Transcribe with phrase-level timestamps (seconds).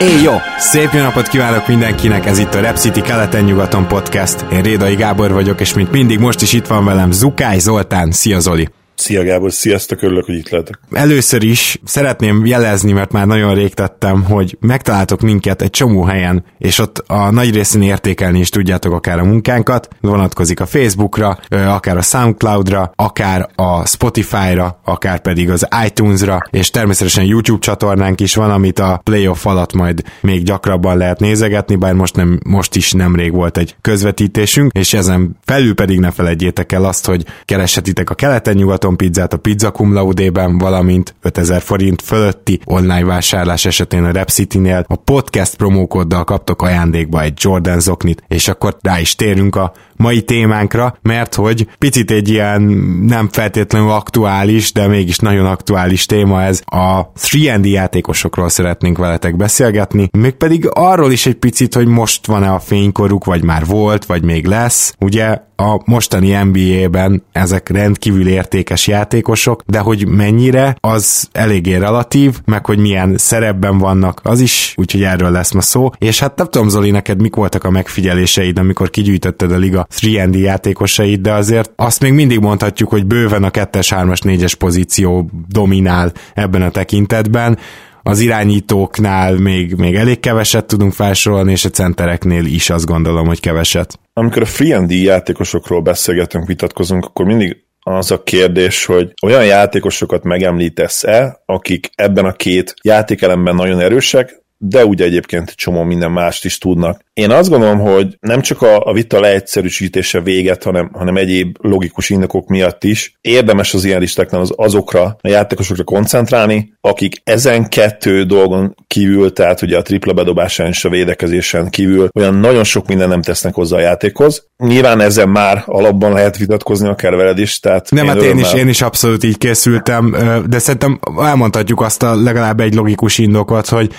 [0.00, 0.32] Éj jó!
[0.58, 4.44] Szép jó napot kívánok mindenkinek, ez itt a Rep City keleten-nyugaton podcast.
[4.52, 8.10] Én Rédai Gábor vagyok, és mint mindig most is itt van velem Zukály Zoltán.
[8.10, 8.68] Szia Zoli!
[8.98, 10.78] Szia Gábor, sziasztok, örülök, hogy itt lehetek.
[10.90, 16.44] Először is szeretném jelezni, mert már nagyon rég tettem, hogy megtaláltok minket egy csomó helyen,
[16.58, 21.96] és ott a nagy részén értékelni is tudjátok akár a munkánkat, vonatkozik a Facebookra, akár
[21.96, 28.50] a Soundcloudra, akár a Spotify-ra, akár pedig az iTunes-ra, és természetesen YouTube csatornánk is van,
[28.50, 33.32] amit a playoff alatt majd még gyakrabban lehet nézegetni, bár most, nem, most is nemrég
[33.32, 38.86] volt egy közvetítésünk, és ezen felül pedig ne felejtjétek el azt, hogy kereshetitek a keleten-nyugaton
[38.96, 44.84] pizzát a Pizza Cum Laude-ben, valamint 5000 forint fölötti online vásárlás esetén a Rep City-nél
[44.88, 50.22] a podcast promókoddal kaptok ajándékba egy Jordan zoknit, és akkor rá is térünk a mai
[50.22, 52.62] témánkra, mert hogy picit egy ilyen
[53.02, 56.60] nem feltétlenül aktuális, de mégis nagyon aktuális téma ez.
[56.64, 62.58] A 3D játékosokról szeretnénk veletek beszélgetni, mégpedig arról is egy picit, hogy most van-e a
[62.58, 64.94] fénykoruk, vagy már volt, vagy még lesz.
[65.00, 72.66] Ugye a mostani NBA-ben ezek rendkívül értékes játékosok, de hogy mennyire, az eléggé relatív, meg
[72.66, 75.90] hogy milyen szerepben vannak, az is, úgyhogy erről lesz ma szó.
[75.98, 80.38] És hát nem tudom, Zoli, neked mik voltak a megfigyeléseid, amikor kigyűjtötted a liga 3D
[80.38, 86.12] játékosait, de azért azt még mindig mondhatjuk, hogy bőven a 2-es, 3-as, 4-es pozíció dominál
[86.34, 87.58] ebben a tekintetben
[88.02, 93.40] az irányítóknál még, még elég keveset tudunk felsorolni, és a centereknél is azt gondolom, hogy
[93.40, 93.98] keveset.
[94.12, 101.42] Amikor a free játékosokról beszélgetünk, vitatkozunk, akkor mindig az a kérdés, hogy olyan játékosokat megemlítesz-e,
[101.46, 107.00] akik ebben a két játékelemben nagyon erősek, de ugye egyébként csomó minden mást is tudnak.
[107.12, 112.10] Én azt gondolom, hogy nem csak a, a vita leegyszerűsítése véget, hanem, hanem egyéb logikus
[112.10, 118.24] indokok miatt is érdemes az ilyen listáknál az azokra a játékosokra koncentrálni, akik ezen kettő
[118.24, 123.08] dolgon kívül, tehát ugye a tripla bedobásán és a védekezésen kívül olyan nagyon sok minden
[123.08, 124.46] nem tesznek hozzá a játékhoz.
[124.56, 128.52] Nyilván ezen már alapban lehet vitatkozni akár veled is, tehát nem, én hát én is,
[128.52, 130.16] én is abszolút így készültem,
[130.48, 133.90] de szerintem elmondhatjuk azt a legalább egy logikus indokot, hogy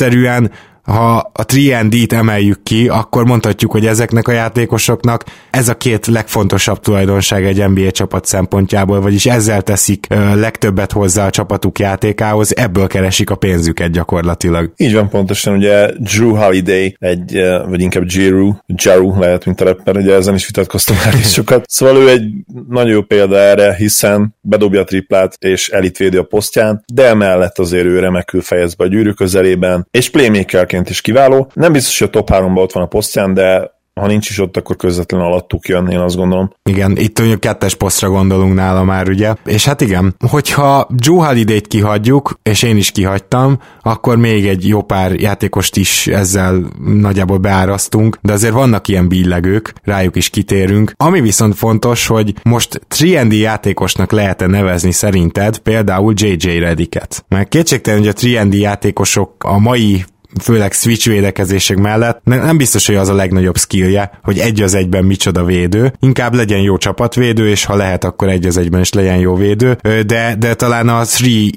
[0.00, 0.50] egyszerűen
[0.90, 6.80] ha a 3D-t emeljük ki, akkor mondhatjuk, hogy ezeknek a játékosoknak ez a két legfontosabb
[6.80, 13.30] tulajdonság egy NBA csapat szempontjából, vagyis ezzel teszik legtöbbet hozzá a csapatuk játékához, ebből keresik
[13.30, 14.72] a pénzüket gyakorlatilag.
[14.76, 18.52] Így van pontosan, ugye Drew Holiday, egy, vagy inkább Jeru,
[18.84, 21.64] Jeru lehet, mint a rapper, ugye ezen is vitatkoztam már is sokat.
[21.68, 22.22] Szóval ő egy
[22.68, 27.84] nagyon jó példa erre, hiszen bedobja a triplát és elitvédi a posztján, de emellett azért
[27.84, 31.50] ő remekül fejez be a gyűrű közelében, és playmakerként egyébként is kiváló.
[31.54, 34.56] Nem biztos, hogy a top 3-ban ott van a posztján, de ha nincs is ott,
[34.56, 36.52] akkor közvetlenül alattuk jön, én azt gondolom.
[36.62, 39.34] Igen, itt mondjuk kettes posztra gondolunk nála már, ugye?
[39.44, 44.82] És hát igen, hogyha Joe Holiday-t kihagyjuk, és én is kihagytam, akkor még egy jó
[44.82, 50.92] pár játékost is ezzel nagyjából beárasztunk, de azért vannak ilyen billegők, rájuk is kitérünk.
[50.96, 52.80] Ami viszont fontos, hogy most
[53.14, 57.24] 3 játékosnak lehet-e nevezni szerinted például JJ Rediket?
[57.28, 60.04] Mert kétségtelen, hogy a 3 játékosok a mai
[60.42, 65.04] főleg switch védekezések mellett nem biztos, hogy az a legnagyobb skillje, hogy egy az egyben
[65.04, 69.16] micsoda védő, inkább legyen jó csapatvédő, és ha lehet, akkor egy az egyben is legyen
[69.16, 71.06] jó védő, de, de talán a 3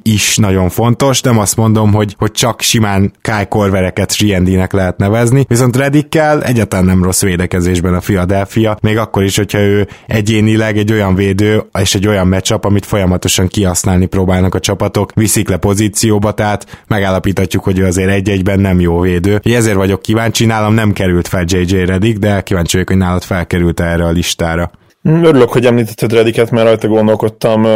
[0.03, 4.97] is nagyon fontos, nem azt mondom, hogy, hogy csak simán Kai Korvereket 3 nek lehet
[4.97, 10.77] nevezni, viszont Redikkel egyáltalán nem rossz védekezésben a Philadelphia, még akkor is, hogyha ő egyénileg
[10.77, 15.57] egy olyan védő és egy olyan meccsap, amit folyamatosan kihasználni próbálnak a csapatok, viszik le
[15.57, 19.39] pozícióba, tehát megállapíthatjuk, hogy ő azért egy-egyben nem jó védő.
[19.43, 23.79] Ezért vagyok kíváncsi, nálam nem került fel JJ Redick, de kíváncsi vagyok, hogy nálad felkerült
[23.79, 24.71] erre a listára.
[25.09, 27.67] Mm, örülök, hogy említetted Rediket, mert rajta gondolkodtam,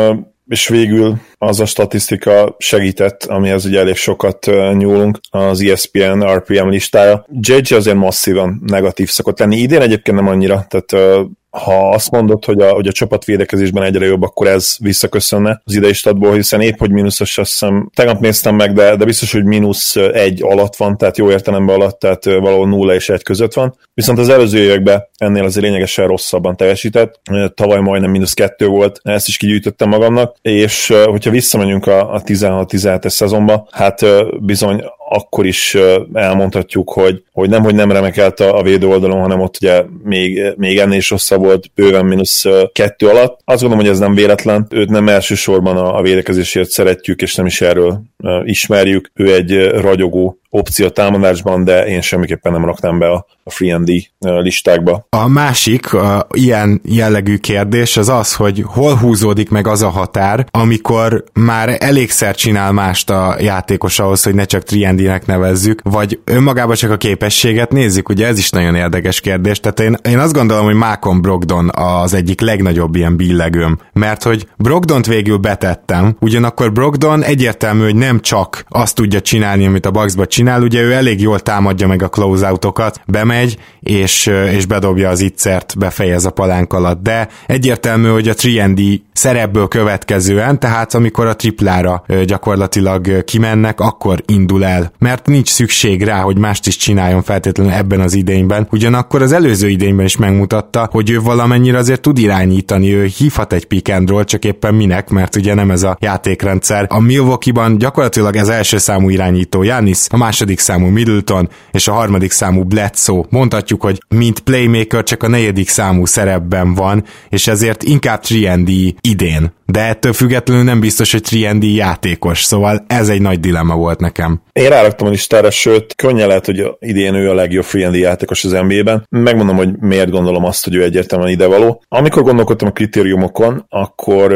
[0.48, 4.46] és végül az a statisztika segített, amihez ugye elég sokat
[4.78, 7.26] nyúlunk, az ESPN RPM listája.
[7.40, 9.58] JJ azért masszívan negatív szokott lenni.
[9.58, 11.20] Idén egyébként nem annyira, tehát
[11.58, 15.76] ha azt mondod, hogy a, hogy a csapat védekezésben egyre jobb, akkor ez visszaköszönne az
[15.76, 19.44] idei statból, hiszen épp, hogy mínuszos, azt hiszem, tegnap néztem meg, de, de biztos, hogy
[19.44, 23.78] mínusz egy alatt van, tehát jó értelemben alatt, tehát valahol nulla és egy között van.
[23.94, 27.20] Viszont az előző években ennél azért lényegesen rosszabban teljesített.
[27.54, 33.10] Tavaly majdnem mínusz kettő volt, ezt is kigyűjtöttem magamnak, és hogyha visszamegyünk a, a 16-17-es
[33.10, 34.06] szezonba, hát
[34.42, 35.78] bizony akkor is
[36.14, 40.54] elmondhatjuk, hogy, hogy nem, hogy nem remekelt a, a védő oldalon, hanem ott ugye még,
[40.56, 43.40] még ennél is rosszabb volt, bőven mínusz kettő alatt.
[43.46, 47.46] Azt gondolom, hogy ez nem véletlen, őt nem elsősorban a, a védekezésért szeretjük, és nem
[47.46, 48.02] is erről
[48.44, 49.12] ismerjük.
[49.14, 53.90] Ő egy ragyogó opció támadásban, de én semmiképpen nem raknám be a, a free and
[54.20, 55.06] listákba.
[55.10, 60.46] A másik a, ilyen jellegű kérdés az az, hogy hol húzódik meg az a határ,
[60.52, 66.20] amikor már elégszer csinál mást a játékos ahhoz, hogy ne csak 3 nek nevezzük, vagy
[66.24, 69.60] önmagában csak a képességet nézzük, ugye ez is nagyon érdekes kérdés.
[69.60, 74.48] Tehát én, én azt gondolom, hogy Malcolm Brogdon az egyik legnagyobb ilyen billegőm, mert hogy
[74.58, 80.26] Brogdont végül betettem, ugyanakkor Brogdon egyértelmű, hogy nem csak azt tudja csinálni, amit a Bucksba
[80.38, 85.78] csinál, ugye ő elég jól támadja meg a closeoutokat, bemegy, és, és bedobja az ittszert,
[85.78, 88.76] befejez a palánk alatt, de egyértelmű, hogy a 3
[89.14, 96.22] szerepből következően, tehát amikor a triplára gyakorlatilag kimennek, akkor indul el, mert nincs szükség rá,
[96.22, 98.68] hogy mást is csináljon feltétlenül ebben az idényben.
[98.72, 103.66] Ugyanakkor az előző idényben is megmutatta, hogy ő valamennyire azért tud irányítani, ő hívhat egy
[103.66, 106.86] pick and roll, csak éppen minek, mert ugye nem ez a játékrendszer.
[106.90, 112.32] A Milwaukee-ban gyakorlatilag ez első számú irányító Janis, a második számú Middleton és a harmadik
[112.32, 113.24] számú Bledsoe.
[113.30, 118.66] Mondhatjuk, hogy mint playmaker csak a negyedik számú szerepben van, és ezért inkább 3
[119.02, 124.00] idén de ettől függetlenül nem biztos, hogy Triendi játékos, szóval ez egy nagy dilemma volt
[124.00, 124.42] nekem.
[124.54, 128.52] Én ráraktam a listára, sőt, könnyen lehet, hogy idén ő a legjobb Triendi játékos az
[128.52, 129.06] NBA-ben.
[129.10, 131.84] Megmondom, hogy miért gondolom azt, hogy ő egyértelműen idevaló.
[131.88, 134.34] Amikor gondolkodtam a kritériumokon, akkor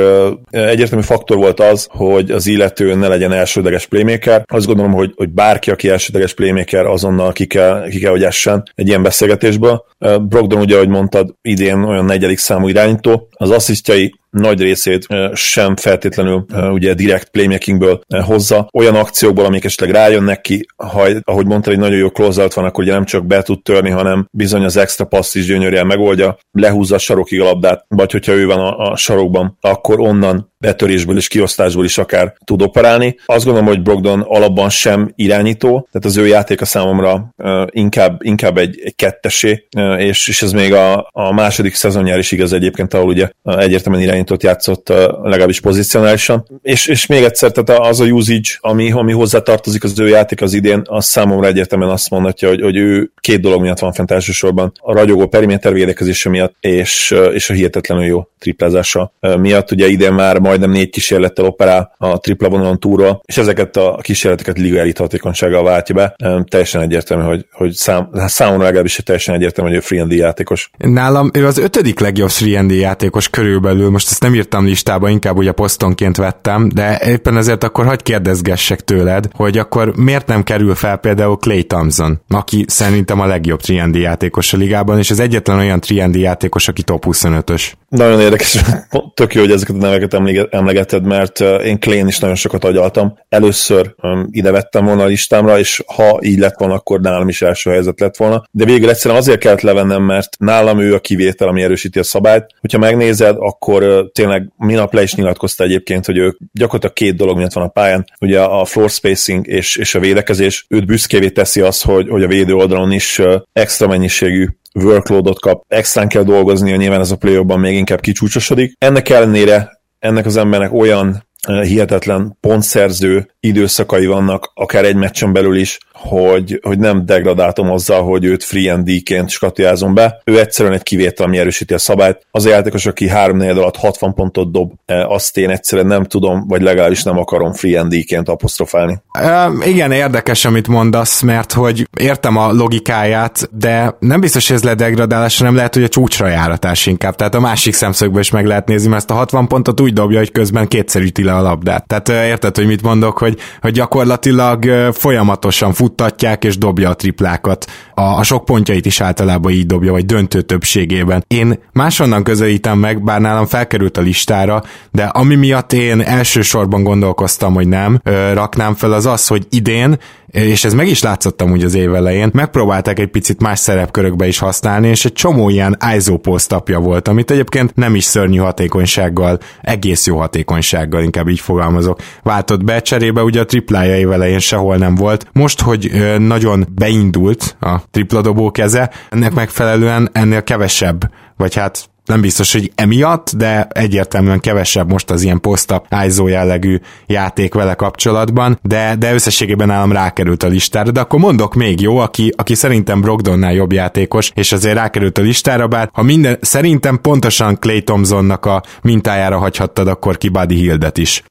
[0.49, 4.43] egyértelmű faktor volt az, hogy az illető ne legyen elsődleges playmaker.
[4.45, 8.63] Azt gondolom, hogy, hogy bárki, aki elsődleges playmaker, azonnal ki kell, ki kell hogy essen
[8.75, 9.85] egy ilyen beszélgetésből.
[10.21, 13.27] Brogdon ugye, ahogy mondtad, idén olyan negyedik számú irányító.
[13.31, 20.41] Az asszisztjai nagy részét sem feltétlenül ugye direkt playmakingből hozza, olyan akciókból, amik esetleg rájönnek
[20.41, 23.63] ki, ha, ahogy mondta, egy nagyon jó closeout van, akkor ugye nem csak be tud
[23.63, 28.11] törni, hanem bizony az extra passz is gyönyörűen megoldja, lehúzza a sarokig a labdát, vagy
[28.11, 33.15] hogyha ő van a, a sarokban, akkor onnan betörésből és kiosztásból is akár tud operálni.
[33.25, 38.57] Azt gondolom, hogy Brogdon alapban sem irányító, tehát az ő játéka számomra uh, inkább, inkább
[38.57, 42.93] egy, egy kettesé, uh, és, és ez még a, a második szezonjár is igaz egyébként,
[42.93, 44.89] ahol ugye uh, egyértelműen irányítót játszott
[45.23, 46.45] legalábbis pozicionálisan.
[46.61, 50.53] És, és még egyszer, tehát az a usage, ami, ami hozzátartozik az ő játék az
[50.53, 54.71] idén, az számomra egyértelműen azt mondhatja, hogy, hogy ő két dolog miatt van fent elsősorban.
[54.79, 59.71] A ragyogó periméter védekezése miatt, és, és a hihetetlenül jó triplázása miatt.
[59.71, 64.57] Ugye idén már majdnem négy kísérlettel operál a tripla vonalon túlról, és ezeket a kísérleteket
[64.57, 66.15] liga elit hatékonysággal váltja be.
[66.49, 70.69] Teljesen egyértelmű, hogy, hogy szám, számomra legalábbis teljesen egyértelmű, hogy ő free játékos.
[70.77, 75.51] Nálam ő az ötödik legjobb free játékos körülbelül, most ezt nem írtam listába, inkább ugye
[75.51, 80.97] posztonként vettem, de éppen ezért akkor hagyd kérdezgessek tőled, hogy akkor miért nem kerül fel
[80.97, 85.79] például Clay Thompson, aki szerintem a legjobb 3 játékos a ligában, és az egyetlen olyan
[85.97, 87.71] 3 játékos, aki top 25-ös.
[87.89, 88.57] Nagyon érdekes,
[89.13, 90.13] tök jó, hogy ezeket a neveket
[90.49, 93.17] emlegeted, mert én Klén is nagyon sokat agyaltam.
[93.29, 93.95] Először
[94.29, 97.99] ide vettem volna a listámra, és ha így lett volna, akkor nálam is első helyzet
[97.99, 98.43] lett volna.
[98.51, 102.45] De végül egyszerűen azért kellett levennem, mert nálam ő a kivétel, ami erősíti a szabályt.
[102.61, 107.53] Hogyha megnézed, akkor tényleg minap le is nyilatkozta egyébként, hogy ő gyakorlatilag két dolog miatt
[107.53, 110.65] van a pályán, ugye a floor spacing és, és a védekezés.
[110.69, 113.21] Őt büszkévé teszi az, hogy, hogy a védő oldalon is
[113.53, 118.73] extra mennyiségű workloadot kap, extrán kell dolgoznia, nyilván ez a play még inkább kicsúcsosodik.
[118.77, 125.77] Ennek ellenére ennek az embernek olyan hihetetlen pontszerző időszakai vannak, akár egy meccsen belül is,
[126.01, 130.21] hogy, hogy nem degradáltam azzal, hogy őt free and D-ként skatujázom be.
[130.23, 132.25] Ő egyszerűen egy kivétel, ami erősíti a szabályt.
[132.31, 136.03] Az a játékos, aki három négy alatt 60 pontot dob, e, azt én egyszerűen nem
[136.03, 139.01] tudom, vagy legalábbis nem akarom free and D-ként apostrofálni.
[139.19, 144.63] Uh, igen, érdekes, amit mondasz, mert hogy értem a logikáját, de nem biztos, hogy ez
[144.63, 147.15] ledegradálás, hanem lehet, hogy a csúcsra járatás inkább.
[147.15, 150.17] Tehát a másik szemszögből is meg lehet nézni, mert ezt a 60 pontot úgy dobja,
[150.17, 151.87] hogy közben kétszer üti le a labdát.
[151.87, 156.93] Tehát uh, érted, hogy mit mondok, hogy, hogy gyakorlatilag folyamatosan fut futtatják és dobja a
[156.93, 157.65] triplákat.
[157.93, 161.23] A, a sok pontjait is általában így dobja, vagy döntő többségében.
[161.27, 167.53] Én máshonnan közelítem meg, bár nálam felkerült a listára, de ami miatt én elsősorban gondolkoztam,
[167.53, 169.97] hogy nem ö, raknám fel, az az, hogy idén
[170.31, 174.39] és ez meg is látszottam úgy az év elején, megpróbálták egy picit más szerepkörökbe is
[174.39, 180.07] használni, és egy csomó ilyen ISO tapja volt, amit egyébként nem is szörnyű hatékonysággal, egész
[180.07, 184.95] jó hatékonysággal, inkább így fogalmazok, váltott be, cserébe ugye a triplája év elején sehol nem
[184.95, 185.27] volt.
[185.33, 192.51] Most, hogy nagyon beindult a tripladobó keze, ennek megfelelően ennél kevesebb vagy hát nem biztos,
[192.51, 198.95] hogy emiatt, de egyértelműen kevesebb most az ilyen poszta ISO jellegű játék vele kapcsolatban, de,
[198.99, 203.53] de összességében nálam rákerült a listára, de akkor mondok még jó, aki, aki szerintem Brogdonnál
[203.53, 208.63] jobb játékos, és azért rákerült a listára, bár ha minden, szerintem pontosan Clay Thompsonnak a
[208.81, 211.23] mintájára hagyhattad akkor ki Buddy Hildet is.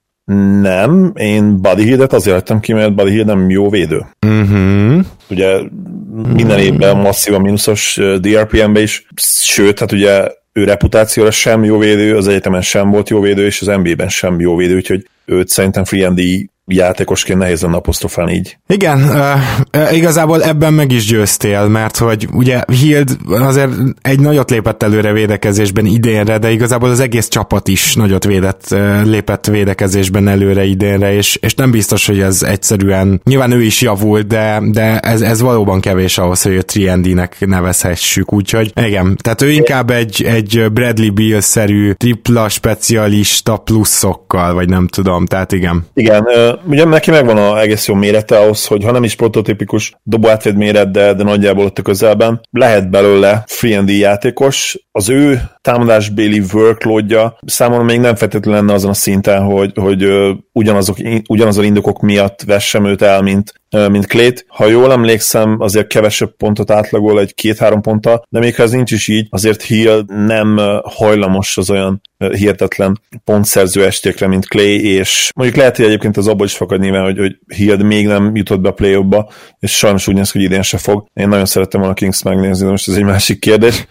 [0.60, 4.06] Nem, én Buddy Hildet azért hagytam ki, mert Buddy Hild nem jó védő.
[4.26, 5.04] Uh-huh.
[5.30, 5.60] Ugye
[6.34, 9.06] minden évben masszívan mínuszos DRPM-be is,
[9.42, 13.60] sőt, hát ugye ő reputációra sem jó védő, az egyetemen sem volt jó védő, és
[13.60, 16.08] az NBA-ben sem jó védő, úgyhogy őt szerintem free
[16.70, 18.58] játékosként nehéz lenne apostrofálni így.
[18.66, 19.02] Igen,
[19.72, 23.70] uh, igazából ebben meg is győztél, mert hogy ugye Hild azért
[24.02, 29.04] egy nagyot lépett előre védekezésben idénre, de igazából az egész csapat is nagyot védett, uh,
[29.04, 34.26] lépett védekezésben előre idénre, és, és nem biztos, hogy ez egyszerűen, nyilván ő is javult,
[34.26, 39.50] de, de ez, ez valóban kevés ahhoz, hogy a Triendinek nevezhessük, úgyhogy igen, tehát ő
[39.50, 45.86] inkább egy, egy Bradley Beal-szerű tripla specialista pluszokkal, vagy nem tudom, tehát igen.
[45.94, 46.26] Igen,
[46.66, 50.90] ugye neki megvan a egész jó mérete ahhoz, hogy ha nem is prototipikus dobóátvéd méret,
[50.90, 54.78] de, de nagyjából ott a közelben, lehet belőle free and játékos.
[54.92, 60.06] Az ő támadásbéli workloadja számomra még nem feltétlenül lenne azon a szinten, hogy, hogy
[60.52, 60.96] ugyanazok,
[61.28, 64.44] ugyanazon indokok miatt vessem őt el, mint, mint Klét.
[64.48, 68.92] Ha jól emlékszem, azért kevesebb pontot átlagol egy két-három ponttal, de még ha ez nincs
[68.92, 75.58] is így, azért Hill nem hajlamos az olyan hihetetlen pontszerző estékre, mint Clay, és mondjuk
[75.58, 78.68] lehet, hogy egyébként az abból is fakad nyilván, hogy, hogy Hill még nem jutott be
[78.68, 81.06] a play ba és sajnos úgy néz hogy idén se fog.
[81.14, 83.86] Én nagyon szerettem volna Kings megnézni, de most ez egy másik kérdés.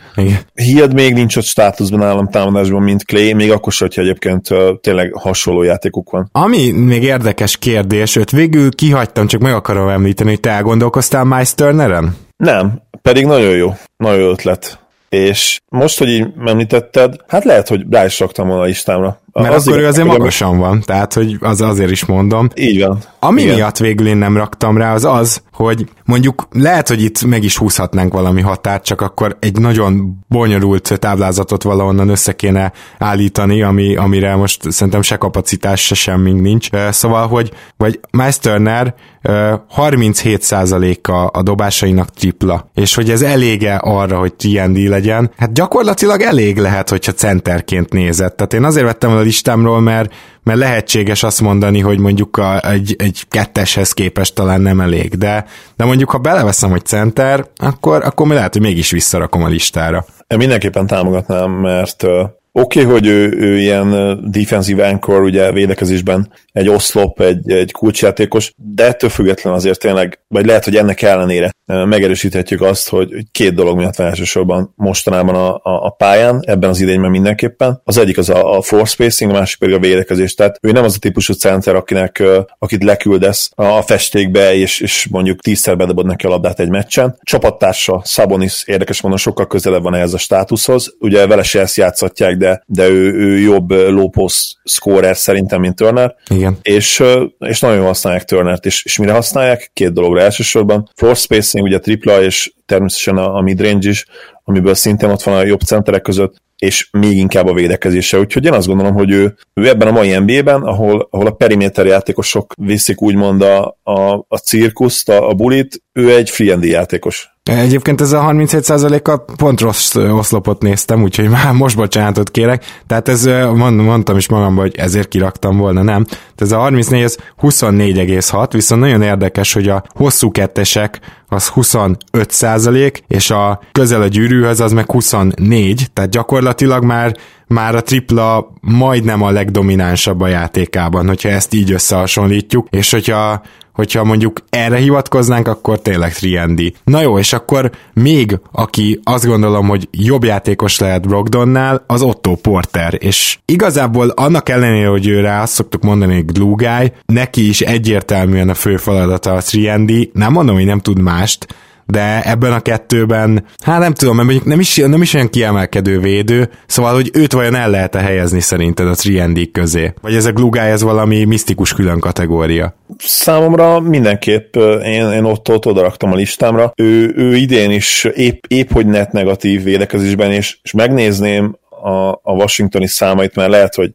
[0.54, 4.48] Hill még nincs ott státuszban állam támadásban, mint Clay, még akkor sem, hogyha egyébként
[4.82, 6.30] tényleg hasonló játékuk van.
[6.32, 11.54] Ami még érdekes kérdés, őt végül kihagytam, csak meg akarom említeni, hogy te elgondolkoztál Miles
[11.54, 12.18] Turneren?
[12.38, 14.80] Nem, pedig nagyon jó, nagyon jó ötlet.
[15.10, 19.20] És most, hogy így említetted, hát lehet, hogy rá is raktam volna a listámra.
[19.34, 22.48] Mert azért, akkor ő azért magasan van, tehát hogy az azért is mondom.
[22.56, 23.00] Így van.
[23.20, 23.56] Ami Igen.
[23.56, 27.58] miatt végül én nem raktam rá, az az, hogy mondjuk lehet, hogy itt meg is
[27.58, 34.36] húzhatnánk valami határt, csak akkor egy nagyon bonyolult táblázatot valahonnan össze kéne állítani, ami, amire
[34.36, 36.70] most szerintem se kapacitás, se semmink nincs.
[36.90, 44.34] Szóval, hogy vagy Miles Turner 37%-a a dobásainak tripla, és hogy ez elége arra, hogy
[44.34, 48.36] TND legyen, hát gyakorlatilag elég lehet, hogyha centerként nézett.
[48.36, 52.96] Tehát én azért vettem a listámról, mert, mert lehetséges azt mondani, hogy mondjuk a, egy,
[52.98, 55.46] egy ketteshez képest talán nem elég, de,
[55.76, 60.06] de mondjuk ha beleveszem, hogy center, akkor, akkor mi lehet, hogy mégis visszarakom a listára.
[60.28, 62.06] Én mindenképpen támogatnám, mert
[62.52, 68.54] Oké, okay, hogy ő, ő ilyen defensive anchor, ugye védekezésben egy oszlop, egy, egy kulcsjátékos,
[68.56, 73.78] de ettől független azért tényleg, vagy lehet, hogy ennek ellenére megerősíthetjük azt, hogy két dolog
[73.78, 77.82] miatt van elsősorban mostanában a, a, a pályán, ebben az idényben mindenképpen.
[77.84, 80.34] Az egyik az a, a floor spacing, a másik pedig a védekezés.
[80.34, 82.24] Tehát ő nem az a típusú center, akinek,
[82.60, 87.18] akit leküldesz a festékbe, és, és mondjuk tízszer bedobod neki a labdát egy meccsen.
[87.22, 90.96] Csapattársa Sabonis érdekes mondom, sokkal közelebb van ehhez a státuszhoz.
[91.00, 95.76] Ugye vele se ezt játszhatják, de, de ő, ő jobb low post scorer szerintem, mint
[95.76, 96.16] Turner.
[96.30, 96.58] Igen.
[96.62, 97.04] És,
[97.40, 99.70] és nagyon használják Turnert, és, és mire használják?
[99.74, 100.90] Két dologra elsősorban.
[100.96, 104.06] Floor spacing, ugye tripla, és természetesen a, a midrange is,
[104.44, 108.20] amiből szintén ott van a jobb centerek között, és még inkább a védekezése.
[108.20, 111.86] Úgyhogy én azt gondolom, hogy ő, ő ebben a mai NBA-ben, ahol, ahol a periméter
[111.86, 117.30] játékosok viszik úgymond a, a, a cirkuszt, a, a bulit, ő egy free játékos.
[117.58, 122.66] Egyébként ez a 37%-kal pont rossz oszlopot néztem, úgyhogy már most bocsánatot kérek.
[122.88, 126.04] Tehát ez, mond, mondtam is magamban, hogy ezért kiraktam volna, nem?
[126.04, 131.98] Tehát ez a 34, ez 24,6, viszont nagyon érdekes, hogy a hosszú kettesek az 25
[132.28, 137.16] százalék, és a közel a gyűrűhöz az meg 24, tehát gyakorlatilag már
[137.48, 143.42] már a tripla majdnem a legdominánsabb a játékában, hogyha ezt így összehasonlítjuk, és hogyha
[143.80, 146.74] hogyha mondjuk erre hivatkoznánk, akkor tényleg Triendi.
[146.84, 152.36] Na jó, és akkor még, aki azt gondolom, hogy jobb játékos lehet Brogdonnál, az Otto
[152.36, 157.48] Porter, és igazából annak ellenére, hogy ő rá azt szoktuk mondani, hogy glue guy, neki
[157.48, 161.48] is egyértelműen a fő feladata a Triendi, nem mondom, hogy nem tud mást,
[161.90, 166.50] de ebben a kettőben, hát nem tudom, mert nem is, nem is olyan kiemelkedő védő,
[166.68, 169.94] szóval, hogy őt vajon el lehet -e helyezni szerinted a 3 közé?
[170.02, 172.76] Vagy ez a Glugáj, ez valami misztikus külön kategória?
[172.98, 176.72] Számomra mindenképp én, én ott, ott oda raktam a listámra.
[176.76, 182.34] Ő, ő idén is épp, épp hogy net negatív védekezésben, és, és megnézném a, a
[182.34, 183.92] washingtoni számait, mert lehet, hogy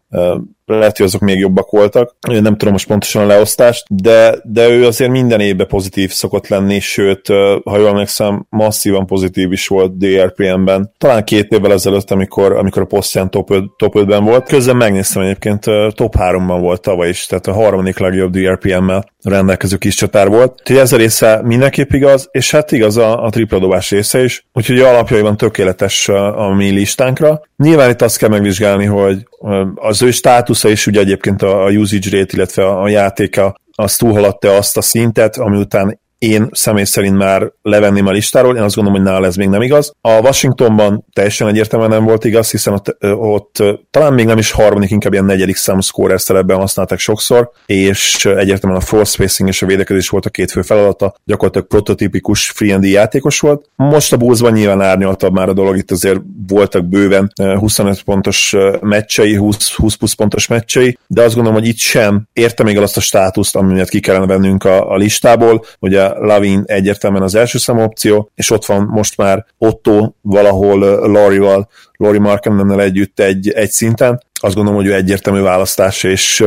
[0.66, 2.16] lehet, hogy azok még jobbak voltak.
[2.28, 6.80] Nem tudom most pontosan a leosztást, de, de ő azért minden évben pozitív szokott lenni,
[6.80, 7.26] sőt,
[7.64, 10.92] ha jól emlékszem, masszívan pozitív is volt DRPM-ben.
[10.99, 14.49] Talán két évvel ezelőtt, amikor, amikor a posztján top, 5, top 5-ben volt.
[14.49, 19.94] Közben megnéztem egyébként, top 3-ban volt tavaly is, tehát a harmadik legjobb DRPM-mel rendelkező kis
[19.94, 20.61] csatár volt.
[20.61, 24.47] Úgyhogy ez a része mindenképp igaz, és hát igaz a, a tripla dobás része is.
[24.52, 27.42] Úgyhogy alapjaiban tökéletes a mi listánkra.
[27.56, 29.26] Nyilván itt azt kell megvizsgálni, hogy
[29.74, 34.76] az ő státusza is ugye egyébként a usage rate, illetve a játéka az túlhaladta azt
[34.76, 39.11] a szintet, ami után én személy szerint már levenném a listáról, én azt gondolom, hogy
[39.11, 39.92] nála ez még nem igaz.
[40.00, 44.90] A Washingtonban teljesen egyértelműen nem volt igaz, hiszen ott, ott talán még nem is harmadik,
[44.90, 49.66] inkább ilyen negyedik számú scorer szerepben használták sokszor, és egyértelműen a force spacing és a
[49.66, 53.68] védekezés volt a két fő feladata, gyakorlatilag prototípikus free and játékos volt.
[53.76, 59.35] Most a Bullsban nyilván árnyaltabb már a dolog, itt azért voltak bőven 25 pontos meccsei,
[59.35, 62.97] 20, 20 plusz pontos meccsei, de azt gondolom, hogy itt sem érte még el azt
[62.97, 65.64] a státuszt, ami miatt ki kellene vennünk a, a listából.
[65.78, 71.68] Ugye Lavin egyértelműen az első szem opció, és ott van most már Otto valahol Lorival,
[71.96, 74.23] Lori Markannennel együtt egy, egy szinten.
[74.40, 76.44] Azt gondolom, hogy ő egyértelmű választás, és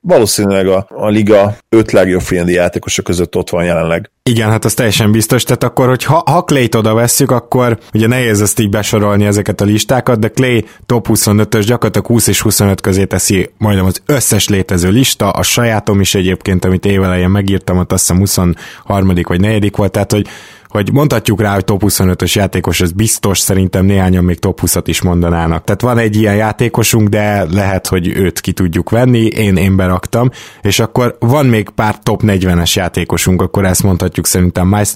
[0.00, 4.10] valószínűleg a, a liga öt legjobb friendi játékosok között ott van jelenleg.
[4.22, 8.06] Igen, hát az teljesen biztos, tehát akkor, hogy ha, ha Clay-t oda vesszük, akkor ugye
[8.06, 12.80] nehéz ezt így besorolni ezeket a listákat, de Clay top 25-ös gyakorlatilag 20 és 25
[12.80, 17.92] közé teszi majdnem az összes létező lista, a sajátom is egyébként, amit évelején megírtam, ott
[17.92, 19.12] azt hiszem 23.
[19.22, 19.72] vagy 4.
[19.76, 20.26] volt, tehát hogy
[20.68, 25.02] hogy mondhatjuk rá, hogy top 25-ös játékos, ez biztos, szerintem néhányan még top 20-at is
[25.02, 25.64] mondanának.
[25.64, 30.30] Tehát van egy ilyen játékosunk, de lehet, hogy őt ki tudjuk venni, én, én beraktam,
[30.62, 34.94] és akkor van még pár top 40-es játékosunk, akkor ezt mondhatjuk szerintem Miles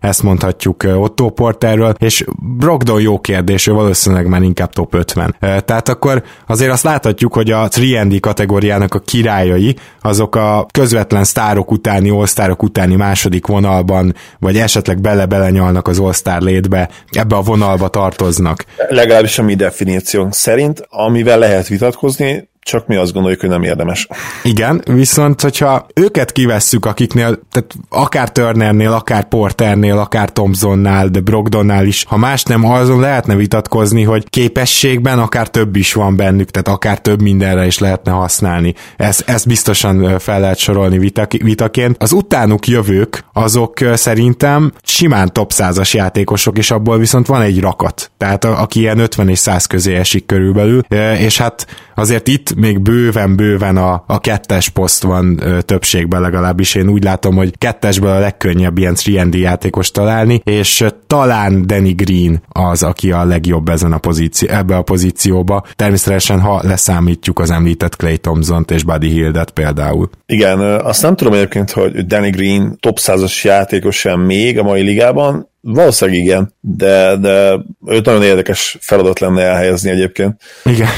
[0.00, 2.24] ezt mondhatjuk Otto Porterről, és
[2.58, 5.36] Brogdon jó kérdés, ő valószínűleg már inkább top 50.
[5.40, 11.70] Tehát akkor azért azt láthatjuk, hogy a 3 kategóriának a királyai, azok a közvetlen sztárok
[11.70, 18.64] utáni, all utáni második vonalban, vagy esetleg bele-belenyalnak az All-Star létbe, ebbe a vonalba tartoznak.
[18.88, 24.08] Legalábbis a mi definíciónk szerint, amivel lehet vitatkozni, csak mi azt gondoljuk, hogy nem érdemes.
[24.42, 31.86] Igen, viszont hogyha őket kivesszük, akiknél, tehát akár Turnernél, akár Porternél, akár Thompsonnál, de Brogdonnál
[31.86, 36.68] is, ha más nem, azon lehetne vitatkozni, hogy képességben akár több is van bennük, tehát
[36.68, 38.74] akár több mindenre is lehetne használni.
[38.96, 42.02] Ez, ezt biztosan fel lehet sorolni vitaként.
[42.02, 48.10] Az utánuk jövők, azok szerintem simán top 100-as játékosok, és abból viszont van egy rakat.
[48.18, 50.80] Tehát aki ilyen 50 és 100 közé esik körülbelül,
[51.18, 56.74] és hát azért itt még bőven-bőven a, a kettes poszt van ö, többségben legalábbis.
[56.74, 62.42] Én úgy látom, hogy kettesből a legkönnyebb ilyen 3 játékos találni, és talán Danny Green
[62.48, 65.64] az, aki a legjobb ezen a pozíció, ebbe a pozícióba.
[65.76, 70.10] Természetesen, ha leszámítjuk az említett Clay thompson és Buddy Hildet például.
[70.26, 74.82] Igen, azt nem tudom egyébként, hogy Danny Green top 100-as játékos sem még a mai
[74.82, 77.52] ligában, Valószínűleg igen, de, de
[77.86, 80.40] őt nagyon érdekes feladat lenne elhelyezni egyébként.
[80.64, 80.88] Igen.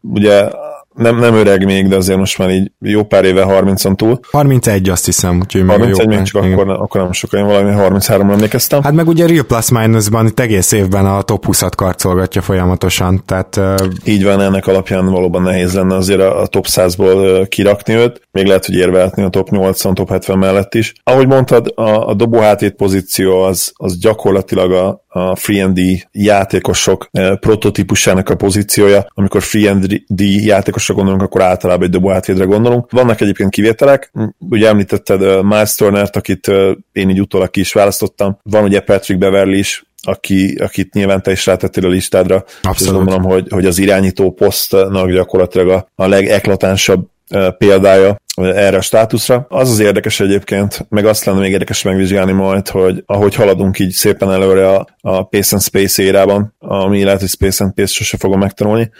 [0.00, 0.48] Ugye
[0.94, 4.20] nem, nem öreg még, de azért most már így jó pár éve 30-on túl.
[4.30, 8.82] 31 azt hiszem, úgyhogy 31 még csak akkor, akkor nem sokkal, én valami 33-ra emlékeztem.
[8.82, 13.60] Hát meg ugye Real Plus Minusban itt egész évben a top 20-at karcolgatja folyamatosan, tehát...
[14.04, 18.46] Így van, ennek alapján valóban nehéz lenne azért a, a top 100-ból kirakni őt, még
[18.46, 20.92] lehet, hogy érvehetni a top 80, top 70 mellett is.
[21.04, 26.08] Ahogy mondtad, a, a dobó hátét pozíció az, az gyakorlatilag a, a free and D
[26.12, 32.10] játékosok prototípusának a pozíciója, amikor free and D játékos játékosra gondolunk, akkor általában egy dobó
[32.10, 32.90] átvédre gondolunk.
[32.90, 36.50] Vannak egyébként kivételek, ugye említetted Miles Turner-t, akit
[36.92, 38.38] én így utólag ki is választottam.
[38.42, 42.44] Van ugye Patrick Beverly is, aki, akit nyilván te is rátettél a listádra.
[42.62, 42.94] Abszolút.
[42.94, 47.10] Gondolom, hogy, hogy az irányító posztnak gyakorlatilag a, a legeklatánsabb
[47.58, 49.46] példája erre a státuszra.
[49.48, 53.90] Az az érdekes egyébként, meg azt lenne még érdekes megvizsgálni majd, hogy ahogy haladunk így
[53.90, 58.16] szépen előre a, a Pace and Space érában, ami lehet, hogy Space and Pace sose
[58.16, 58.90] fogom megtanulni,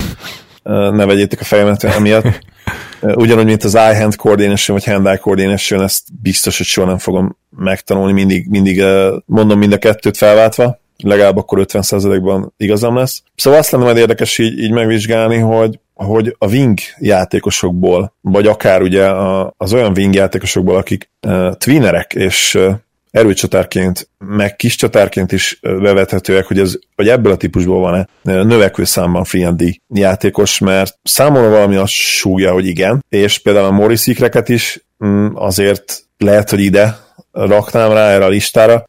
[0.63, 2.41] ne vegyétek a fejemet emiatt.
[3.01, 8.13] Ugyanúgy, mint az eye-hand coordination, vagy hand-eye coordination, ezt biztos, hogy soha nem fogom megtanulni,
[8.13, 8.85] mindig, mindig
[9.27, 13.23] mondom mind a kettőt felváltva, legalább akkor 50%-ban igazam lesz.
[13.35, 18.83] Szóval azt lenne majd érdekes így, így megvizsgálni, hogy hogy a wing játékosokból, vagy akár
[18.83, 19.11] ugye
[19.57, 22.75] az olyan wing játékosokból, akik uh, twinnerek, és uh,
[23.13, 29.25] erőcsatárként, meg kis csatárként is bevethetőek, hogy, ez, hogy ebből a típusból van-e növekvő számban
[29.25, 29.55] free
[29.89, 35.27] játékos, mert számomra valami azt súgja, hogy igen, és például a Morris Ikreket is mm,
[35.35, 36.97] azért lehet, hogy ide
[37.33, 38.85] raknám rá erre a listára.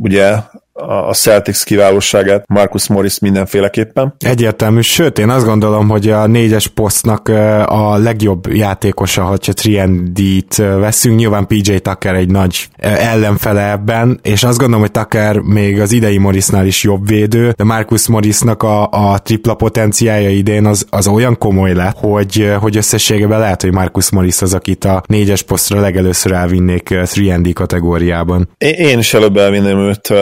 [0.00, 0.34] Ugye
[0.74, 4.14] a Celtics kiválóságát, Marcus Morris mindenféleképpen.
[4.18, 7.28] Egyértelmű, sőt, én azt gondolom, hogy a négyes posztnak
[7.66, 14.44] a legjobb játékosa, ha csak Triendit veszünk, nyilván PJ Tucker egy nagy ellenfele ebben, és
[14.44, 18.88] azt gondolom, hogy Tucker még az idei Morrisnál is jobb védő, de Marcus Morrisnak a,
[18.90, 24.10] a tripla potenciája idén az, az olyan komoly lett, hogy, hogy összességében lehet, hogy Marcus
[24.10, 28.48] Morris az, akit a négyes posztra legelőször elvinnék 3D kategóriában.
[28.58, 30.12] Én is előbb elvinném őt,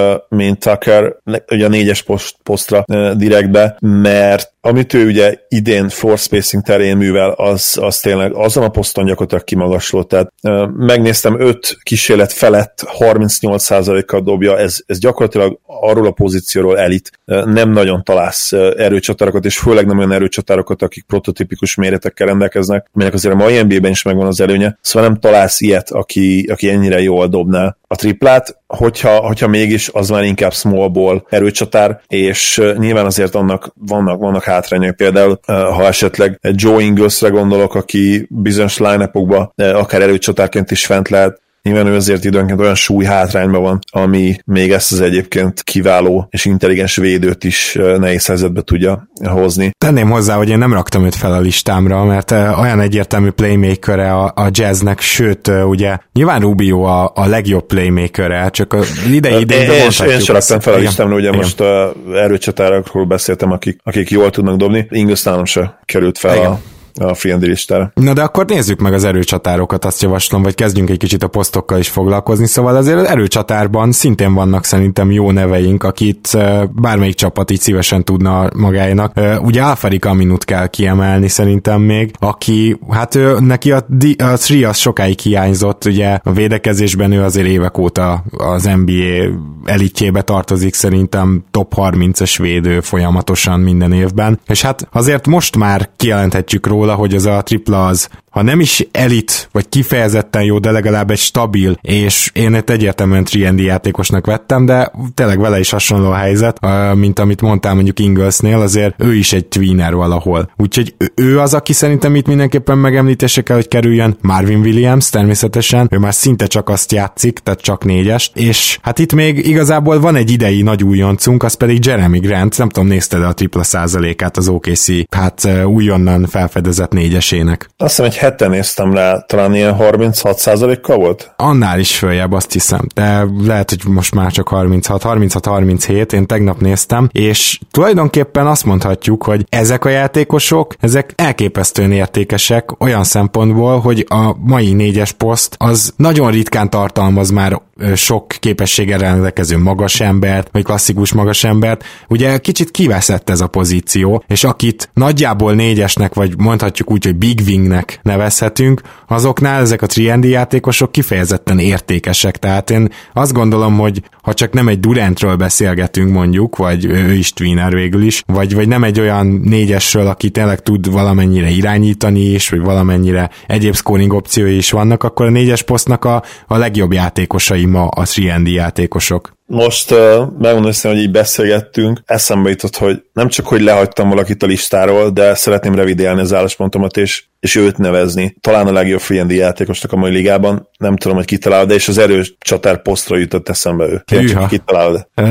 [0.44, 1.16] mint Tucker,
[1.50, 2.84] ugye a négyes post, posztra
[3.16, 8.68] direktbe, mert amit ő ugye idén floor spacing terén művel, az, az tényleg azon a
[8.68, 10.02] poszton gyakorlatilag kimagasló.
[10.02, 10.32] Tehát
[10.76, 17.10] megnéztem, öt kísérlet felett 38%-kal dobja, ez, ez gyakorlatilag arról a pozícióról elit.
[17.44, 23.34] Nem nagyon találsz erőcsatárokat, és főleg nem olyan erőcsatárokat, akik prototipikus méretekkel rendelkeznek, melyek azért
[23.34, 27.26] a mai NBA-ben is megvan az előnye, szóval nem találsz ilyet, aki, aki ennyire jól
[27.28, 33.34] dobná a triplát, hogyha, hogyha mégis az már inkább small ball erőcsatár, és nyilván azért
[33.34, 39.10] annak vannak, vannak hátrányok, például ha esetleg Joe Inglesre gondolok, aki bizonyos line
[39.56, 44.72] akár erőcsatárként is fent lehet, Nyilván ő azért időnként olyan súly hátrányban van, ami még
[44.72, 49.70] ezt az egyébként kiváló és intelligens védőt is nehéz helyzetbe tudja hozni.
[49.78, 54.24] Tenném hozzá, hogy én nem raktam őt fel a listámra, mert olyan egyértelmű playmaker a,
[54.24, 59.82] a jazznek, sőt, ugye nyilván Rubio a, a legjobb playmaker csak az idei idejében én,
[59.82, 61.38] én sem raktam fel a listámra, ugye igen.
[61.38, 64.88] most a erőcsatárakról beszéltem, akik, akik jól tudnak dobni,
[65.24, 66.50] nálam se került fel igen.
[66.50, 66.60] a
[67.00, 67.92] a free listára.
[67.94, 71.78] Na de akkor nézzük meg az erőcsatárokat, azt javaslom, vagy kezdjünk egy kicsit a posztokkal
[71.78, 72.46] is foglalkozni.
[72.46, 76.38] Szóval azért az erőcsatárban szintén vannak szerintem jó neveink, akit
[76.72, 79.20] bármelyik csapat így szívesen tudna magáénak.
[79.40, 83.86] Ugye Alfarik Aminut kell kiemelni szerintem még, aki, hát ő, neki a,
[84.18, 90.22] a Sri az sokáig hiányzott, ugye a védekezésben ő azért évek óta az NBA elitjébe
[90.22, 94.40] tartozik, szerintem top 30-es védő folyamatosan minden évben.
[94.46, 98.60] És hát azért most már kijelenthetjük róla, róla, hogy ez a tripla az ha nem
[98.60, 104.26] is elit, vagy kifejezetten jó, de legalább egy stabil, és én egy egyértelműen triendi játékosnak
[104.26, 106.58] vettem, de tényleg vele is hasonló a helyzet,
[106.94, 110.50] mint amit mondtam mondjuk Inglesnél, azért ő is egy tweener valahol.
[110.56, 114.16] Úgyhogy ő az, aki szerintem itt mindenképpen megemlítése kell, hogy kerüljön.
[114.20, 119.12] Marvin Williams természetesen, ő már szinte csak azt játszik, tehát csak négyest, és hát itt
[119.12, 123.32] még igazából van egy idei nagy újoncunk, az pedig Jeremy Grant, nem tudom, nézted a
[123.32, 127.68] tripla százalékát az OKC, hát újonnan felfedezett négyesének.
[127.76, 131.32] Azt hiszem, egy hete néztem rá, talán ilyen 36%-kal volt?
[131.36, 136.60] Annál is följebb, azt hiszem, de lehet, hogy most már csak 36, 36-37, én tegnap
[136.60, 144.06] néztem, és tulajdonképpen azt mondhatjuk, hogy ezek a játékosok, ezek elképesztően értékesek olyan szempontból, hogy
[144.08, 147.60] a mai négyes poszt az nagyon ritkán tartalmaz már
[147.94, 154.24] sok képességgel rendelkező magas embert, vagy klasszikus magas embert, ugye kicsit kiveszett ez a pozíció,
[154.26, 160.28] és akit nagyjából négyesnek, vagy mondhatjuk úgy, hogy big wingnek nevezhetünk, azoknál ezek a triendi
[160.28, 166.56] játékosok kifejezetten értékesek, tehát én azt gondolom, hogy ha csak nem egy Durantről beszélgetünk mondjuk,
[166.56, 170.90] vagy ő is tweener végül is, vagy, vagy nem egy olyan négyesről, aki tényleg tud
[170.90, 176.22] valamennyire irányítani is, vagy valamennyire egyéb scoring opciói is vannak, akkor a négyes posztnak a,
[176.46, 179.40] a legjobb játékosai ma a 3 játékosok.
[179.54, 179.98] Most uh,
[180.38, 185.34] megmondom hogy így beszélgettünk, eszembe jutott, hogy nem csak, hogy lehagytam valakit a listáról, de
[185.34, 188.36] szeretném revidélni az álláspontomat, és és őt nevezni.
[188.40, 190.68] Talán a legjobb free játékosnak a mai ligában.
[190.78, 194.02] Nem tudom, hogy kitalálod, de és az erős csatár posztra jutott eszembe ő.
[194.06, 194.50] Hűha.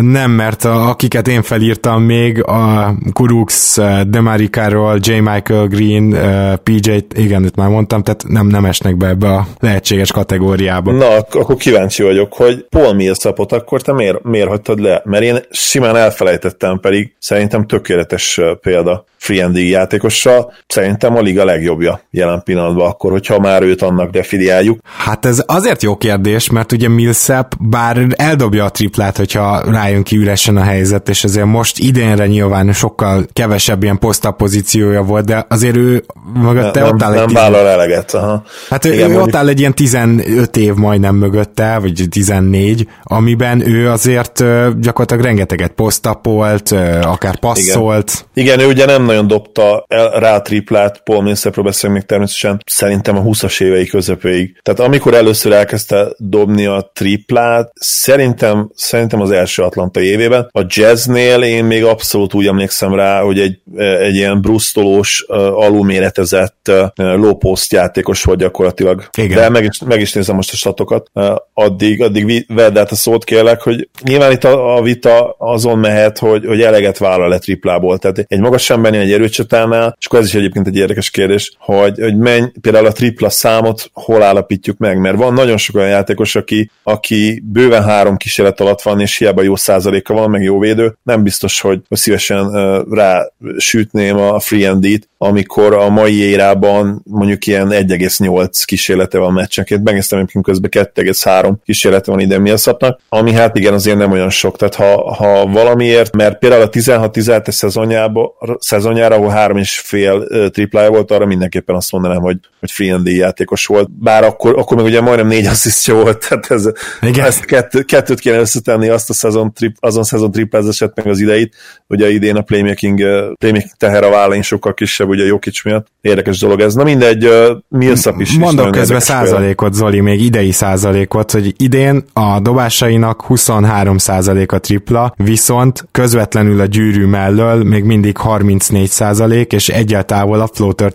[0.01, 5.11] Nem, mert a, akiket én felírtam még, a Kurux, Demarikáról, J.
[5.11, 6.15] Michael Green,
[6.63, 10.91] PJ, igen, itt már mondtam, tehát nem, nem esnek be ebbe a lehetséges kategóriába.
[10.91, 15.01] Na, akkor kíváncsi vagyok, hogy Paul Millsapot akkor te miért, miért hagytad le?
[15.05, 20.53] Mert én simán elfelejtettem, pedig szerintem tökéletes példa free játékossal.
[20.67, 24.79] Szerintem a liga legjobbja jelen pillanatban akkor, hogyha már őt annak definiáljuk?
[24.97, 30.17] Hát ez azért jó kérdés, mert ugye Millsap bár eldobja a triplát, hogyha rájön ki
[30.17, 35.45] üresen a helyzet, és ezért most idénre nyilván sokkal kevesebb ilyen poszta pozíciója volt, de
[35.49, 37.33] azért ő mögötte nem, ott áll nem egy...
[37.33, 38.13] vállal eleget.
[38.13, 38.43] Aha.
[38.69, 39.25] Hát Igen, ő mondjuk...
[39.25, 44.43] ott áll egy ilyen 15 év majdnem mögötte, vagy 14, amiben ő azért
[44.79, 48.25] gyakorlatilag rengeteget posztapolt, akár passzolt.
[48.33, 48.53] Igen.
[48.53, 52.63] Igen, ő ugye nem nagyon dobta el rá a triplát, Paul Millsapról beszélünk, még természetesen
[52.65, 54.59] szerintem a 20-as évei közepéig.
[54.61, 60.49] Tehát amikor először elkezdte dobni a triplát, szerintem, szerintem az első Atlanta évében.
[60.51, 67.37] A jazznél én még abszolút úgy emlékszem rá, hogy egy, egy ilyen brusztolós, alulméretezett low
[67.37, 69.09] post játékos volt gyakorlatilag.
[69.17, 69.37] Igen.
[69.37, 71.11] De meg is, meg is nézem most a statokat.
[71.53, 76.17] Addig, addig vedd át a szót kérlek, hogy nyilván itt a, a vita azon mehet,
[76.17, 77.97] hogy, hogy eleget vállal le triplából.
[77.97, 81.80] Tehát egy magas embernél, egy erőcsatánál, és akkor ez is egyébként egy érdekes kérdés, hogy,
[81.81, 86.35] hogy menj, például a tripla számot hol állapítjuk meg, mert van nagyon sok olyan játékos,
[86.35, 90.97] aki, aki bőven három kísérlet alatt van, és hiába jó százaléka van, meg jó védő,
[91.03, 96.19] nem biztos, hogy, hogy szívesen uh, rá sütném a free and t amikor a mai
[96.21, 102.99] érában mondjuk ilyen 1,8 kísérlete van meccsenként, megnéztem egyébként közben 2,3 kísérlete van ide Millsapnak,
[103.09, 108.57] ami hát igen azért nem olyan sok, tehát ha, ha valamiért, mert például a 16-17
[108.59, 113.07] szezonjára, ahol három és fél triplája volt, arra mindenképpen azt mondanám, hogy, hogy free and
[113.07, 117.25] játékos volt, bár akkor, akkor meg ugye majdnem négy asszisztja volt, tehát ez, igen.
[117.25, 121.55] ezt kettő, kettőt kéne összetenni azt a szezon trip, azon szezon triplázását meg az ideit,
[121.87, 122.99] ugye idén a playmaking,
[123.39, 125.87] playmaking teher a vállain sokkal kisebb, ugye Jokic miatt.
[126.01, 126.73] Érdekes dolog ez.
[126.73, 128.37] Na mindegy, uh, Millsap is.
[128.37, 135.13] Mondok közben százalékot, Zoli, még idei százalékot, hogy idén a dobásainak 23 százalék a tripla,
[135.17, 140.93] viszont közvetlenül a gyűrű mellől még mindig 34 százalék, és egyáltalán a floater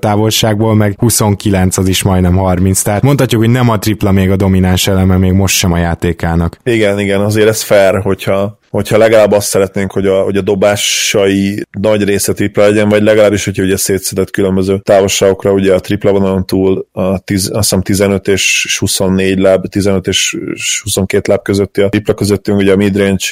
[0.57, 2.83] távolságból meg 29, az is majdnem 30.
[2.83, 6.59] Tehát mondhatjuk, hogy nem a tripla még a domináns eleme, még most sem a játékának.
[6.62, 11.62] Igen, igen, azért ez fair, hogyha hogyha legalább azt szeretnénk, hogy a, hogy a dobásai
[11.81, 16.47] nagy része tripla legyen, vagy legalábbis, hogyha ugye szétszedett különböző távolságokra, ugye a tripla vonalon
[16.47, 20.37] túl a tiz, azt hiszem 15 és 24 láb, 15 és
[20.83, 23.27] 22 láb közötti a tripla közöttünk, ugye a midrange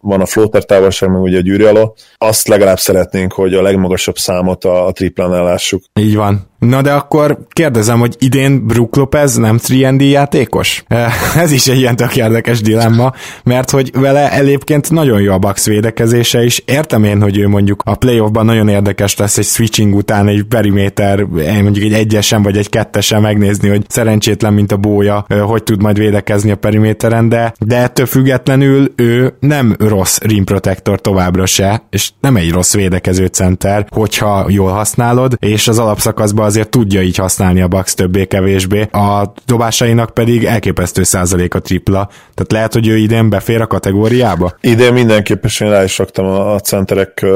[0.00, 1.94] van a floater távolság, meg ugye a gyűrű alól.
[2.18, 5.82] Azt legalább szeretnénk, hogy a legmagasabb számot a, a triplánál lássuk.
[6.00, 6.48] Így van.
[6.60, 10.84] Na de akkor kérdezem, hogy idén Brook Lopez nem 3 játékos?
[11.36, 13.12] Ez is egy ilyen tök érdekes dilemma,
[13.44, 16.62] mert hogy vele egyébként nagyon jó a Bucks védekezése is.
[16.64, 21.22] Értem én, hogy ő mondjuk a playoffban nagyon érdekes lesz egy switching után egy periméter,
[21.62, 25.98] mondjuk egy egyesen vagy egy kettesen megnézni, hogy szerencsétlen, mint a bója, hogy tud majd
[25.98, 32.10] védekezni a periméteren, de, de ettől függetlenül ő nem rossz rim protector továbbra se, és
[32.20, 37.60] nem egy rossz védekező center, hogyha jól használod, és az alapszakaszban azért tudja így használni
[37.60, 38.80] a Bucks többé-kevésbé.
[38.82, 42.08] A dobásainak pedig elképesztő százalék a tripla.
[42.34, 44.52] Tehát lehet, hogy ő idén befér a kategóriába?
[44.60, 47.26] Idén mindenképpen én rá is raktam a, centerek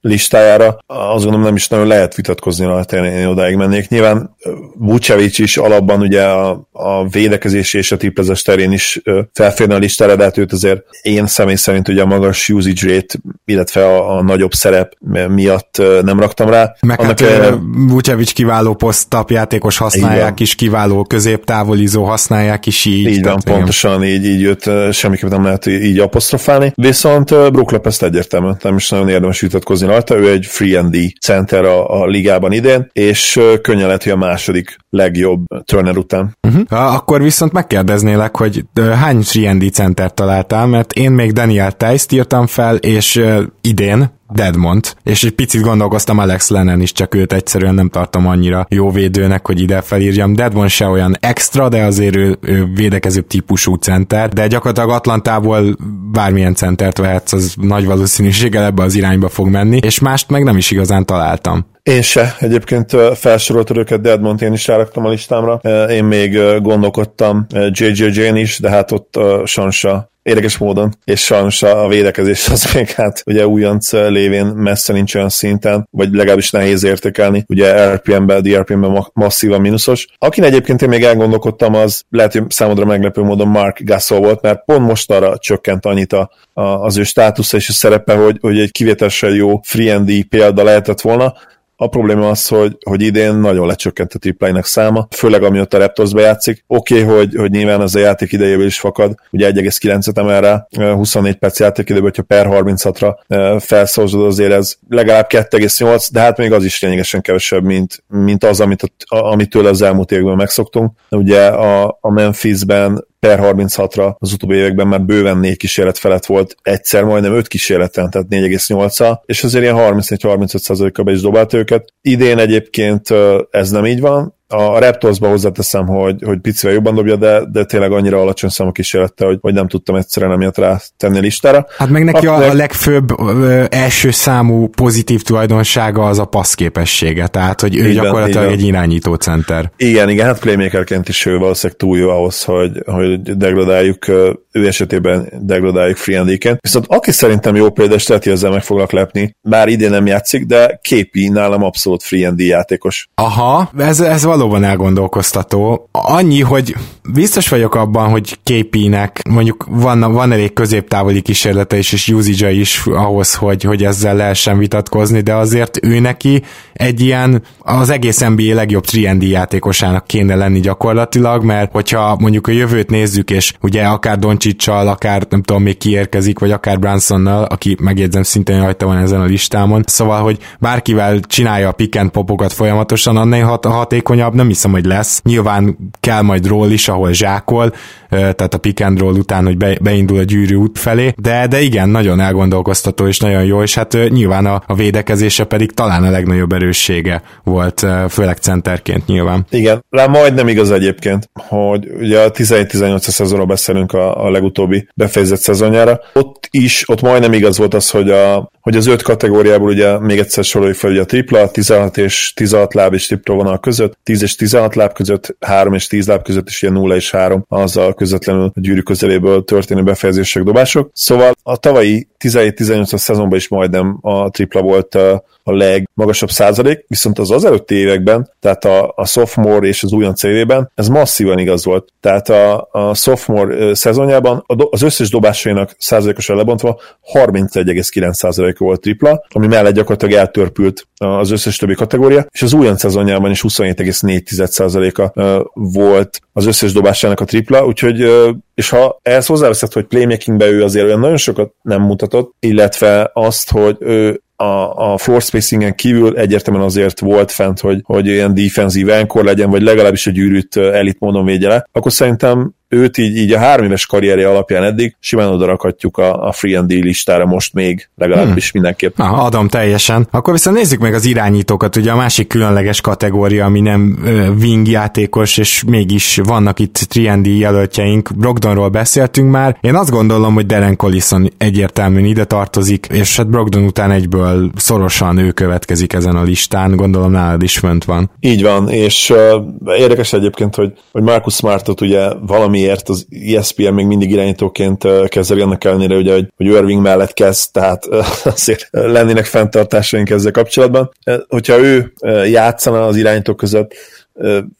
[0.00, 0.78] listájára.
[0.86, 3.88] Azt gondolom nem is nagyon lehet vitatkozni rajta, én, én odáig mennék.
[3.88, 4.36] Nyilván
[4.74, 9.00] Vucevic is alapban ugye a, a védekezési és a triplezes terén is
[9.32, 13.18] felférne a listára, de hát őt azért én személy szerint ugye a magas usage rate,
[13.44, 14.92] illetve a, a nagyobb szerep
[15.28, 16.74] miatt nem raktam rá.
[16.80, 23.06] Meg Annak hát Vucevic kiváló kiváló posztap játékos használják is, kiváló középtávolizó használják is így.
[23.06, 26.69] Így van, pontosan így, így őt semmiképpen nem lehet így apostrofálni.
[26.74, 30.96] Viszont Brook Lopez egyértelműen nem is nagyon érdemes vitatkozni rajta, ő egy free and D
[31.20, 36.36] center a, a ligában idén, és könnyen lehet, hogy a második legjobb Turner után.
[36.48, 36.94] Uh-huh.
[36.94, 42.12] Akkor viszont megkérdeznélek, hogy hány free and D center találtál, mert én még Daniel Tice-t
[42.12, 43.24] írtam fel, és
[43.60, 48.66] idén Deadmont, és egy picit gondolkoztam Alex Lennon is, csak őt egyszerűen nem tartom annyira
[48.68, 50.34] jó védőnek, hogy ide felírjam.
[50.34, 55.76] Deadmont se olyan extra, de azért ő, ő védekező típusú center, de gyakorlatilag Atlantából
[56.12, 60.56] bármilyen centert vehetsz, az nagy valószínűséggel ebbe az irányba fog menni, és mást meg nem
[60.56, 61.66] is igazán találtam.
[61.90, 62.36] Én se.
[62.38, 65.60] Egyébként felsoroltad őket, Deadmont én is ráraktam a listámra.
[65.88, 72.48] Én még gondolkodtam JJJ-n is, de hát ott Sansa érdekes módon, és sajnos a védekezés
[72.48, 77.92] az még hát ugye újonc lévén messze nincs olyan szinten, vagy legalábbis nehéz értékelni, ugye
[77.94, 80.06] RPM-ben, DRPM-ben masszívan mínuszos.
[80.18, 84.64] Akin egyébként én még elgondolkodtam, az lehet, hogy számodra meglepő módon Mark Gasol volt, mert
[84.64, 88.58] pont most arra csökkent annyit a, a, az ő státusza és a szerepe, hogy, hogy
[88.58, 91.34] egy kivételesen jó free példa lehetett volna,
[91.82, 96.12] a probléma az, hogy, hogy idén nagyon lecsökkent a tripláinak száma, főleg amióta a Raptors
[96.12, 96.64] bejátszik.
[96.66, 100.66] Oké, okay, hogy, hogy nyilván az a játék idejéből is fakad, ugye 1,9-et emel rá,
[100.94, 106.64] 24 perc játékidőből, hogyha per 36-ra felszorzod, azért ez legalább 2,8, de hát még az
[106.64, 110.92] is lényegesen kevesebb, mint, mint az, amit, amitől az elmúlt években megszoktunk.
[111.10, 116.56] Ugye a, a Memphisben per 36-ra az utóbbi években már bőven négy kísérlet felett volt,
[116.62, 121.92] egyszer majdnem öt kísérleten, tehát 4,8-a, és azért ilyen 34-35%-kal be is dobált őket.
[122.02, 123.08] Idén egyébként
[123.50, 127.92] ez nem így van, A Raptorsba hozzáteszem, hogy, hogy picivel jobban dobja, de, de tényleg
[127.92, 131.66] annyira alacsony számok kísérlette, hogy, hogy nem tudtam egyszerűen emiatt rá tenni a listára.
[131.78, 137.60] Hát meg neki a, a legfőbb ö, első számú pozitív tulajdonsága az a passzképessége, tehát
[137.60, 138.58] hogy ő igen, gyakorlatilag igen.
[138.58, 139.70] egy irányító center.
[139.76, 144.08] Igen, igen, hát playmakerként is ő valószínűleg túl jó ahhoz, hogy, hogy degradáljuk,
[144.52, 148.92] ő esetében degradáljuk free Viszont aki szerintem jó példa, és lehet, hogy ezzel meg foglak
[148.92, 153.08] lepni, bár idén nem játszik, de képi nálam abszolút free játékos.
[153.14, 155.88] Aha, ez, ez valóban elgondolkoztató.
[155.92, 156.74] Annyi, hogy
[157.12, 162.82] biztos vagyok abban, hogy képinek mondjuk van, van elég középtávoli kísérlete is, és usage is
[162.86, 168.54] ahhoz, hogy, hogy ezzel lehessen vitatkozni, de azért ő neki egy ilyen az egész NBA
[168.54, 174.18] legjobb 3 játékosának kéne lenni gyakorlatilag, mert hogyha mondjuk a jövőt nézzük, és ugye akár
[174.18, 179.20] Doncsicsal, akár nem tudom még kiérkezik, vagy akár Bransonnal, aki megjegyzem szintén rajta van ezen
[179.20, 184.46] a listámon, szóval, hogy bárkivel csinálja a pick and popokat folyamatosan, annál hat- hatékonyabb nem
[184.46, 185.20] hiszem, hogy lesz.
[185.24, 187.72] Nyilván kell majd ról is, ahol zsákol,
[188.08, 191.60] tehát a pick and roll után, hogy be, beindul a gyűrű út felé, de, de
[191.60, 196.10] igen, nagyon elgondolkoztató és nagyon jó, és hát nyilván a, a védekezése pedig talán a
[196.10, 199.46] legnagyobb erőssége volt, főleg centerként nyilván.
[199.50, 205.40] Igen, rá majdnem igaz egyébként, hogy ugye a 11-18 szezonról beszélünk a, a legutóbbi befejezett
[205.40, 206.00] szezonjára.
[206.12, 210.18] Ott is, ott majdnem igaz volt az, hogy, a, hogy az öt kategóriából ugye még
[210.18, 214.22] egyszer soroljuk fel, ugye a tripla, 16 és 16 láb és tripla vonal között, 10
[214.22, 217.94] és 16 láb között, 3 és 10 láb között is ilyen 0 és 3 azzal
[217.94, 220.90] közvetlenül a gyűrű közeléből történő befejezések, dobások.
[220.92, 224.94] Szóval a tavalyi 17-18 szezonban is majdnem a tripla volt
[225.42, 230.22] a legmagasabb százalék, viszont az az előtti években, tehát a, a sophomore és az újonc
[230.22, 231.88] évében ez masszívan igaz volt.
[232.00, 236.80] Tehát a, a sophomore szezonjában az összes dobásainak százalékosan lebontva
[237.12, 243.30] 31,9% volt tripla, ami mellett gyakorlatilag eltörpült az összes többi kategória, és az újonc szezonjában
[243.30, 245.20] is 27,4%-a
[245.54, 248.10] volt az összes dobásának a tripla, úgyhogy
[248.54, 253.50] és ha ehhez hozzáveszed, hogy playmakingbe ő azért olyan nagyon sokat nem mutatott, illetve azt,
[253.50, 258.88] hogy ő a, a floor spacingen kívül egyértelműen azért volt fent, hogy, hogy ilyen defensív
[258.88, 263.32] enkor legyen, vagy legalábbis a gyűrűt elit módon védje le, akkor szerintem őt így, így
[263.32, 267.26] a három éves karrierje alapján eddig simán oda rakhatjuk a, a free and deal listára
[267.26, 268.60] most még, legalábbis hmm.
[268.60, 268.96] mindenképp.
[268.96, 270.06] Na, adom teljesen.
[270.10, 273.98] Akkor viszont nézzük meg az irányítókat, ugye a másik különleges kategória, ami nem
[274.40, 278.16] wing játékos, és mégis vannak itt 3 jelöltjeink.
[278.16, 279.56] Brogdonról beszéltünk már.
[279.60, 285.18] Én azt gondolom, hogy Deren Collison egyértelműen ide tartozik, és hát Brogdon után egyből szorosan
[285.18, 286.76] ő következik ezen a listán.
[286.76, 288.10] Gondolom nálad is fönt van.
[288.20, 293.72] Így van, és uh, érdekes egyébként, hogy, hogy Marcus Smartot ugye valami valamiért az ESPN
[293.72, 297.86] még mindig irányítóként kezeli, annak ellenére, ugye, hogy, hogy Irving mellett kezd, tehát
[298.34, 300.90] azért lennének fenntartásaink ezzel kapcsolatban.
[301.28, 301.92] Hogyha ő
[302.30, 303.74] játszana az irányítók között,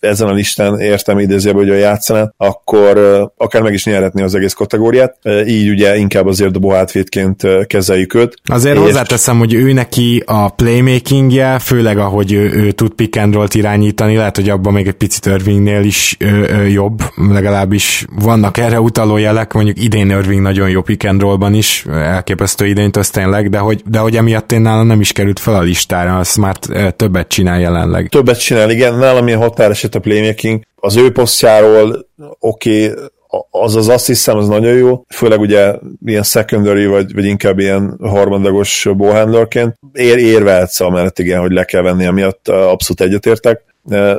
[0.01, 2.99] ezen a listán értem idézőben, hogy a játszaná, akkor
[3.37, 5.16] akár meg is nyerhetné az egész kategóriát.
[5.46, 8.35] Így ugye inkább azért dobó hátvédként kezeljük őt.
[8.44, 8.83] Azért és...
[8.83, 14.16] hozzáteszem, hogy ő neki a playmakingje, főleg ahogy ő, ő tud pick and roll irányítani,
[14.16, 19.16] lehet, hogy abban még egy picit Irvingnél is ö, ö, jobb, legalábbis vannak erre utaló
[19.16, 23.59] jelek, mondjuk idén Irving nagyon jó pick and rollban is, elképesztő idényt, az tényleg, de
[23.59, 26.57] hogy, de hogy emiatt én nálam nem is került fel a listára, azt már
[26.96, 28.09] többet csinál jelenleg.
[28.09, 30.63] Többet csinál, igen, nálam ilyen határeset a playmaking.
[30.77, 32.07] Az ő posztjáról
[32.39, 33.05] oké, okay,
[33.51, 37.97] az az azt hiszem, az nagyon jó, főleg ugye ilyen secondary, vagy, vagy inkább ilyen
[38.03, 39.75] harmadagos ballhandlerként.
[39.93, 43.69] Ér, érvehetsz amellett igen, hogy le kell venni, amiatt abszolút egyetértek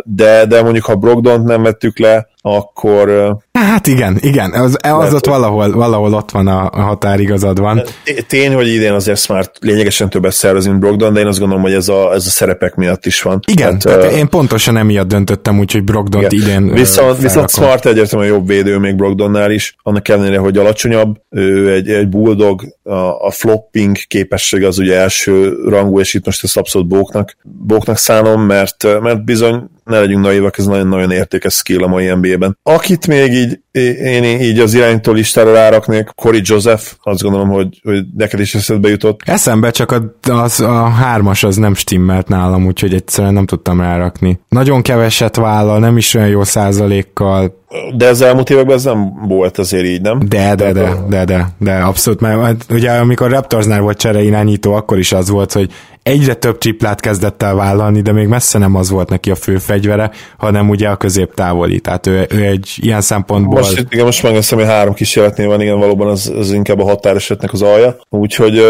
[0.03, 3.35] de, de mondjuk ha Brogdont nem vettük le, akkor...
[3.51, 7.81] Hát igen, igen, az, az ott valahol, valahol ott van a, a határigazad van.
[8.27, 11.73] Tény, hogy idén azért Smart lényegesen többet szervez, mint Brogdon, de én azt gondolom, hogy
[11.73, 13.39] ez a, ez a szerepek miatt is van.
[13.47, 18.31] Igen, tehát, tehát én pontosan emiatt döntöttem úgy, hogy Brogdon idén Viszont, viszont Smart egyértelműen
[18.31, 23.31] jobb védő még Brogdonnál is, annak ellenére, hogy alacsonyabb, ő egy, egy bulldog, a, a
[23.31, 29.01] flopping képesség az ugye első rangú, és itt most ezt abszolút bóknak, bóknak szánom, mert,
[29.01, 32.57] mert bizony ne legyünk naivak, ez nagyon-nagyon értékes skill a mai NBA-ben.
[32.63, 33.59] Akit még így,
[34.01, 38.89] én így az iránytól listára ráraknék, Corey Joseph, azt gondolom, hogy, hogy neked is eszedbe
[38.89, 39.21] jutott.
[39.25, 44.39] Eszembe, csak a, az, a hármas az nem stimmelt nálam, úgyhogy egyszerűen nem tudtam rárakni.
[44.49, 47.59] Nagyon keveset vállal, nem is olyan jó százalékkal,
[47.95, 50.19] de az elmúlt években ez nem volt azért így, nem?
[50.27, 54.97] De, de, de, de, de, de abszolút, mert ugye amikor Raptorsnál volt csere irányító, akkor
[54.97, 55.71] is az volt, hogy
[56.03, 59.57] egyre több triplát kezdett el vállalni, de még messze nem az volt neki a fő
[59.57, 61.79] fegyvere, hanem ugye a középtávoli.
[61.79, 63.59] Tehát ő, ő egy ilyen szempontból...
[63.59, 67.53] Most, igen, most megveszem, hogy három kísérletnél van, igen, valóban az, az inkább a határesetnek
[67.53, 67.95] az alja.
[68.09, 68.65] Úgyhogy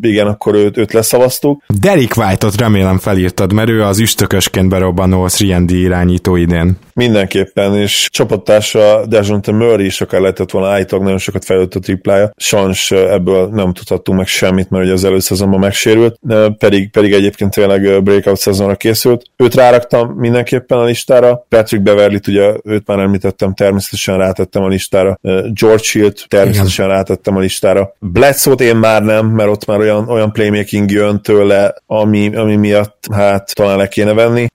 [0.00, 1.62] igen, akkor őt, őt leszavaztuk.
[1.80, 6.76] Derek White-ot remélem felírtad, mert ő az üstökösként berobbanó 3D irányító idén.
[6.96, 12.30] Mindenképpen, és csapattársa Dejounte Murray is akár lehetett volna állítólag nagyon sokat fejlődött a triplája.
[12.36, 16.18] Sajnos ebből nem tudhattunk meg semmit, mert ugye az előszezonban megsérült,
[16.58, 19.24] pedig, pedig egyébként tényleg breakout szezonra készült.
[19.36, 21.46] Őt ráraktam mindenképpen a listára.
[21.48, 25.18] Patrick beverly ugye őt már említettem, természetesen rátettem a listára.
[25.52, 26.96] George Hill természetesen Igen.
[26.96, 27.92] rátettem a listára.
[27.98, 33.06] Bledsoe-t én már nem, mert ott már olyan, olyan playmaking jön tőle, ami, ami miatt
[33.12, 34.46] hát talán le kéne venni.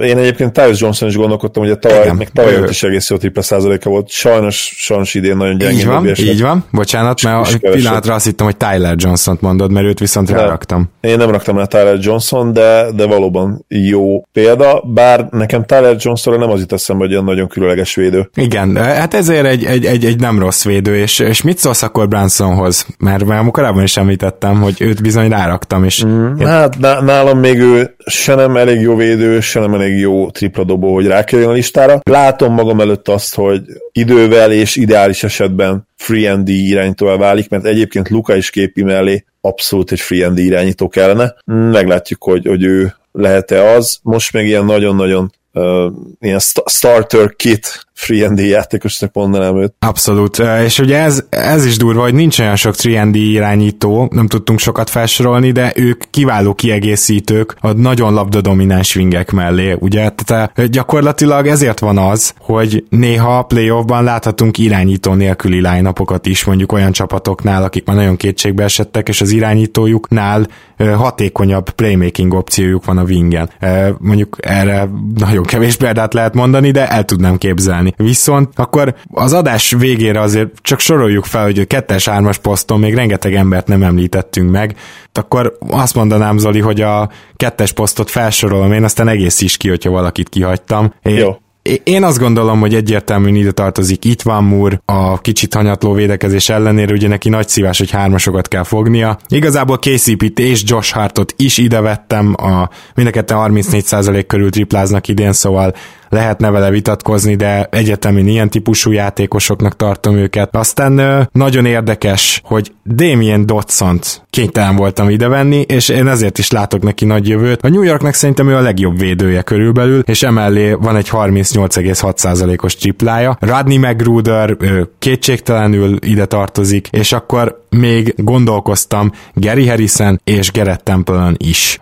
[0.00, 2.16] Én egyébként Tyus Johnson is gondolkodtam, hogy a tavaly, Igen.
[2.16, 2.66] még tavaly ő...
[2.68, 4.08] is egész jó tripla százaléka volt.
[4.08, 5.78] Sajnos, sajnos idén nagyon gyengén.
[5.78, 6.64] Így van, így van.
[6.72, 10.90] Bocsánat, mert a pillanatra azt hittem, hogy Tyler Johnson-t mondod, mert őt viszont de, ráraktam.
[11.00, 16.38] Én nem raktam rá Tyler Johnson, de, de valóban jó példa, bár nekem Tyler Johnsonra
[16.40, 18.30] nem az itt eszembe, hogy olyan nagyon különleges védő.
[18.34, 22.08] Igen, hát ezért egy, egy, egy, egy nem rossz védő, és, és mit szólsz akkor
[22.08, 22.86] Bransonhoz?
[22.98, 26.04] Mert már korábban is említettem, hogy őt bizony ráraktam, és...
[26.04, 26.46] Mm, én...
[26.46, 30.94] Hát nálam még ő se nem elég jó védő, se nem elég jó tripla dobó,
[30.94, 32.00] hogy rákerüljön a listára.
[32.02, 37.64] Látom magam előtt azt, hogy idővel és ideális esetben free and D irányítóval válik, mert
[37.64, 41.34] egyébként Luka is képi mellé abszolút egy free and D irányító kellene.
[41.44, 43.98] Meglátjuk, hogy, hogy ő lehet-e az.
[44.02, 49.74] Most még ilyen nagyon-nagyon uh, ilyen starter kit free and játékosnak mondanám őt.
[49.78, 54.58] Abszolút, és ugye ez, ez is durva, hogy nincs olyan sok 3D irányító, nem tudtunk
[54.58, 60.10] sokat felsorolni, de ők kiváló kiegészítők a nagyon labdadomináns wingek mellé, ugye?
[60.24, 65.92] Tehát gyakorlatilag ezért van az, hogy néha a playoffban láthatunk irányító nélküli line
[66.22, 70.46] is, mondjuk olyan csapatoknál, akik már nagyon kétségbe esettek, és az irányítójuknál
[70.76, 73.50] hatékonyabb playmaking opciójuk van a wingen.
[73.98, 78.12] Mondjuk erre nagyon kevés példát lehet mondani, de el tudnám képzelni csinálni.
[78.12, 83.34] Viszont akkor az adás végére azért csak soroljuk fel, hogy a kettes-hármas poszton még rengeteg
[83.34, 84.76] embert nem említettünk meg,
[85.12, 89.90] akkor azt mondanám, Zoli, hogy a kettes posztot felsorolom én, aztán egész is ki, hogyha
[89.90, 90.94] valakit kihagytam.
[91.02, 91.36] Én, Jó.
[91.84, 96.92] Én azt gondolom, hogy egyértelműen ide tartozik itt van Moore, a kicsit hanyatló védekezés ellenére,
[96.92, 99.18] ugye neki nagy szívás, hogy hármasokat kell fognia.
[99.28, 105.32] Igazából KCP-t és Josh Hartot is ide vettem, a mind a 34% körül tripláznak idén,
[105.32, 105.74] szóval
[106.10, 110.56] lehetne vele vitatkozni, de egyetemin ilyen típusú játékosoknak tartom őket.
[110.56, 117.04] Aztán nagyon érdekes, hogy Damien Dotson-t kénytelen voltam idevenni, és én ezért is látok neki
[117.04, 117.62] nagy jövőt.
[117.62, 123.36] A New Yorknak szerintem ő a legjobb védője körülbelül, és emellé van egy 38,6%-os triplája.
[123.40, 124.56] Rodney McGruder
[124.98, 131.80] kétségtelenül ide tartozik, és akkor még gondolkoztam Gary Harrison és Gerett Temple is.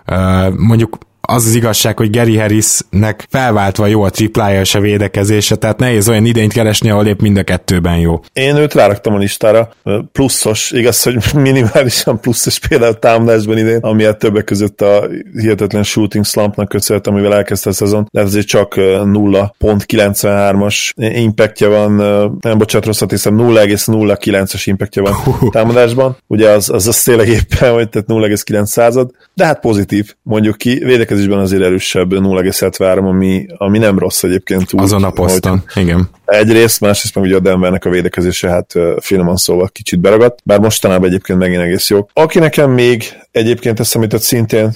[0.56, 0.98] mondjuk
[1.30, 6.08] az az igazság, hogy Gary Harrisnek felváltva jó a triplája és a védekezése, tehát nehéz
[6.08, 8.20] olyan idényt keresni, ahol épp mind a kettőben jó.
[8.32, 9.72] Én őt ráraktam a listára,
[10.12, 16.24] pluszos, igaz, hogy minimálisan pluszos például támadásban idén, ami a többek között a hihetetlen shooting
[16.24, 21.92] slumpnak köszönhet, amivel elkezdte a szezon, de ezért csak 0.93-as impactja van,
[22.40, 25.14] nem bocsánat, rosszat hiszem, 0,09-es impactja van
[25.50, 30.56] támadásban, ugye az, az, az tényleg éppen, hogy tehát 0,9 század, de hát pozitív, mondjuk
[30.56, 34.72] ki, védekezés védekezésben azért erősebb 0,73, ami, ami nem rossz egyébként.
[34.72, 36.08] Úgy, Azon a poszton, igen.
[36.24, 41.08] Egyrészt, másrészt meg ugye a Denvernek a védekezése, hát finoman szóval kicsit beragadt, bár mostanában
[41.08, 42.08] egyébként megint egész jó.
[42.12, 44.74] Aki nekem még egyébként eszembe jutott szintén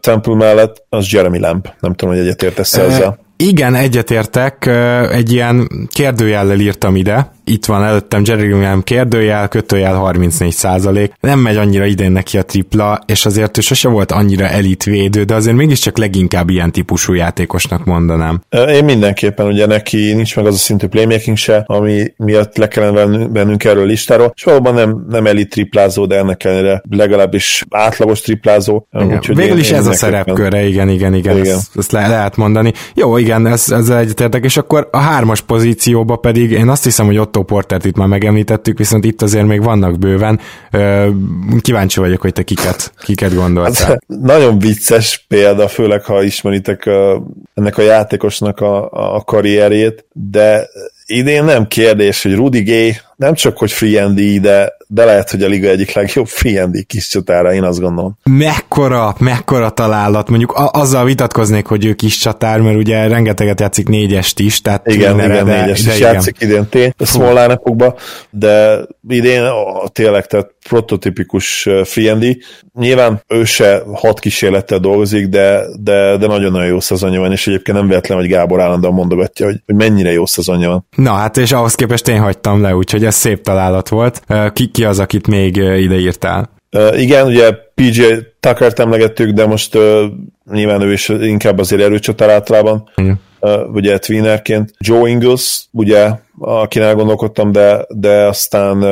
[0.00, 1.68] Temple mellett, az Jeremy Lamb.
[1.80, 3.18] Nem tudom, hogy egyetértesz ezzel.
[3.36, 4.66] Igen, egyetértek.
[5.12, 11.12] Egy ilyen kérdőjellel írtam ide, itt van előttem Jerry Graham kérdőjel, kötőjel 34 százalék.
[11.20, 15.22] Nem megy annyira idén neki a tripla, és azért ő sose volt annyira elit védő,
[15.22, 18.40] de azért mégiscsak leginkább ilyen típusú játékosnak mondanám.
[18.68, 23.26] Én mindenképpen ugye neki nincs meg az a szintű playmaking se, ami miatt le kellene
[23.28, 28.20] vennünk erről a listáról, és valóban nem, nem elit triplázó, de ennek ellenére legalábbis átlagos
[28.20, 28.86] triplázó.
[29.26, 31.56] Végül én, is én ez a szerepköre, igen, igen, igen, igen.
[31.56, 32.72] Ezt, ezt le, lehet mondani.
[32.94, 37.18] Jó, igen, ez, ez egyetértek, és akkor a hármas pozícióba pedig én azt hiszem, hogy
[37.18, 40.40] ott Otto Portert itt már megemlítettük, viszont itt azért még vannak bőven.
[41.60, 43.86] Kíváncsi vagyok, hogy te kiket, kiket gondoltál.
[43.86, 46.90] Hát, nagyon vicces példa, főleg ha ismeritek
[47.54, 50.68] ennek a játékosnak a, a karrierjét, de
[51.08, 55.48] idén nem kérdés, hogy Rudy Gay nem csak, hogy free de, de lehet, hogy a
[55.48, 58.18] liga egyik legjobb free kis csatára, én azt gondolom.
[58.22, 63.88] Mekkora, mekkora találat, mondjuk a- azzal vitatkoznék, hogy ő kis csatár, mert ugye rengeteget játszik
[63.88, 66.12] négyest is, tehát igen, igen, de, négyest de is igen.
[66.12, 67.58] játszik idén tény, a small
[68.30, 72.36] de idén a, tényleg, tehát prototipikus free
[72.78, 77.76] Nyilván ő se hat kísérlettel dolgozik, de, de, de nagyon-nagyon jó szezonja van, és egyébként
[77.76, 80.86] nem véletlen, hogy Gábor állandóan mondogatja, hogy, hogy mennyire jó szezonja van.
[81.02, 84.22] Na hát, és ahhoz képest én hagytam le, úgyhogy ez szép találat volt.
[84.52, 86.50] Ki, ki az, akit még ideírtál?
[86.72, 88.02] Uh, igen, ugye PJ
[88.40, 90.02] Tucker-t emlegettük, de most uh,
[90.52, 94.72] nyilván ő is inkább azért erőcsatár általában, uh, ugye tweenerként.
[94.78, 96.10] Joe Ingles, ugye
[96.40, 98.84] akin elgondolkodtam, de, de aztán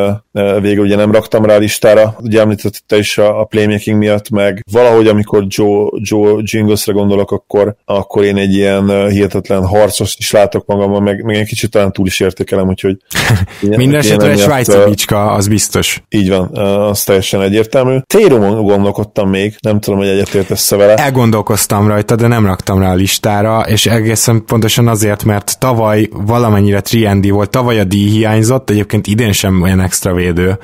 [0.61, 2.17] végül ugye nem raktam rá listára.
[2.21, 7.75] Ugye említette is a, a playmaking miatt, meg valahogy amikor Joe, Joe Jingosra gondolok, akkor,
[7.85, 12.07] akkor én egy ilyen hihetetlen harcos is látok magamban, meg, meg egy kicsit talán túl
[12.07, 12.97] is értékelem, úgyhogy...
[13.61, 16.03] Minden esetre egy svájci bicska, az biztos.
[16.09, 17.99] Így van, az teljesen egyértelmű.
[18.07, 20.95] Térumon gondolkodtam még, nem tudom, hogy egyetértesz vele.
[20.95, 26.81] Elgondolkoztam rajta, de nem raktam rá a listára, és egészen pontosan azért, mert tavaly valamennyire
[26.81, 30.59] triendi volt, tavaly a díj hiányzott, egyébként idén sem olyan extra védő,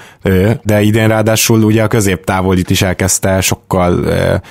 [0.62, 4.04] de idén ráadásul ugye a középtávolit is elkezdte sokkal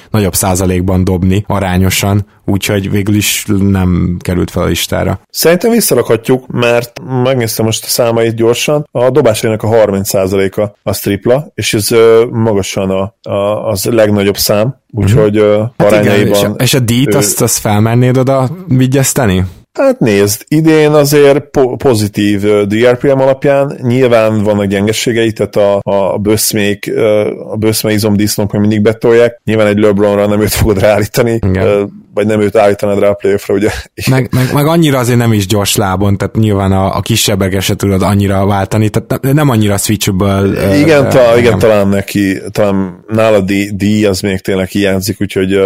[0.10, 5.20] nagyobb százalékban dobni arányosan, úgyhogy végül is nem került fel a listára.
[5.30, 11.74] Szerintem visszarakhatjuk, mert megnéztem most a számait gyorsan, a dobásainak a 30%-a az tripla, és
[11.74, 11.88] ez
[12.32, 15.70] magasan a, a, az legnagyobb szám, úgyhogy uh-huh.
[15.78, 16.40] hát arányaiban...
[16.40, 19.46] Igen, és, és a díjt, azt, azt felmennéd oda vigyezteni?
[19.74, 25.80] Hát nézd, idén azért po- pozitív DRPM alapján nyilván vannak gyengességei, tehát a,
[26.14, 26.92] a böszmék,
[27.52, 29.42] a böszme izomdisznók még mindig betolják.
[29.44, 32.04] Nyilván egy LeBronra nem őt fogod ráállítani, Igen.
[32.14, 33.70] vagy nem őt állítanád rá a playoffra, ugye?
[34.10, 37.76] Meg, meg, meg, annyira azért nem is gyors lábon, tehát nyilván a, a kisebbeket se
[37.76, 40.76] tudod annyira váltani, tehát nem annyira switchable.
[40.78, 45.60] Igen, ta, igen talán neki, talán nála D, az még tényleg hiányzik, úgyhogy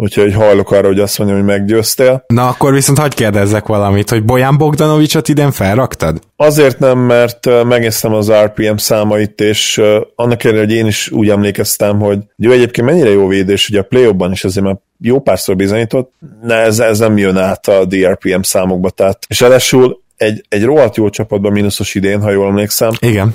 [0.00, 2.24] úgyhogy hajlok arra, hogy azt mondjam, hogy meggyőztél.
[2.26, 6.20] Na akkor viszont hagyd kérdezzek valamit, hogy Bojan Bogdanovicsot idén felraktad?
[6.36, 9.82] Azért nem, mert megnéztem az RPM számait, és
[10.14, 13.82] annak ellenére, hogy én is úgy emlékeztem, hogy ő egyébként mennyire jó védés, ugye a
[13.82, 18.40] play is azért már jó párszor bizonyított, ne, ez, ez nem jön át a DRPM
[18.40, 22.90] számokba, tehát, és ráadásul egy, egy rohadt jó csapatban mínuszos idén, ha jól emlékszem.
[22.98, 23.34] Igen.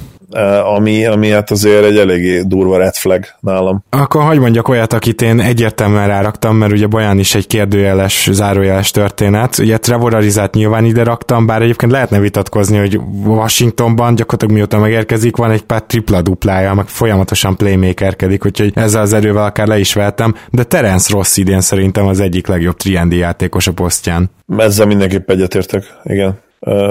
[0.75, 3.83] Ami, ami hát azért egy eléggé durva red flag nálam.
[3.89, 8.91] Akkor hagyd mondjak olyat, akit én egyértelműen ráraktam, mert ugye Baján is egy kérdőjeles, zárójeles
[8.91, 9.57] történet.
[9.57, 15.35] Ugye Trevor Arizát nyilván ide raktam, bár egyébként lehetne vitatkozni, hogy Washingtonban gyakorlatilag mióta megérkezik,
[15.35, 20.35] van egy pár tripla-duplája, meg folyamatosan playmakerkedik, úgyhogy ezzel az erővel akár le is vettem,
[20.51, 24.29] de Terence Ross idén szerintem az egyik legjobb triendi játékos a posztján.
[24.57, 26.43] Ezzel mindenképp egyetértek, igen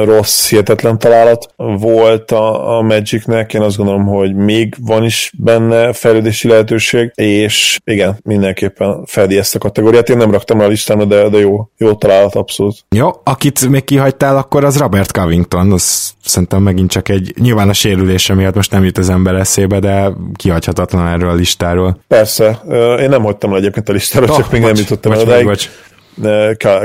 [0.05, 5.93] rossz, hihetetlen találat volt a, a Magicnek, én azt gondolom, hogy még van is benne
[5.93, 10.09] fejlődési lehetőség, és igen, mindenképpen fedi ezt a kategóriát.
[10.09, 12.77] Én nem raktam a listámra, de, de jó, jó találat, abszolút.
[12.89, 17.72] Jó, akit még kihagytál, akkor az Robert Covington, az szerintem megint csak egy, nyilván a
[17.72, 21.99] sérülése miatt most nem jut az ember eszébe, de kihagyhatatlan erről a listáról.
[22.09, 22.61] Persze,
[23.01, 25.27] én nem hagytam le egyébként a listáról, oh, csak még bocs, nem jutottam bocs, el
[25.27, 25.59] odáig.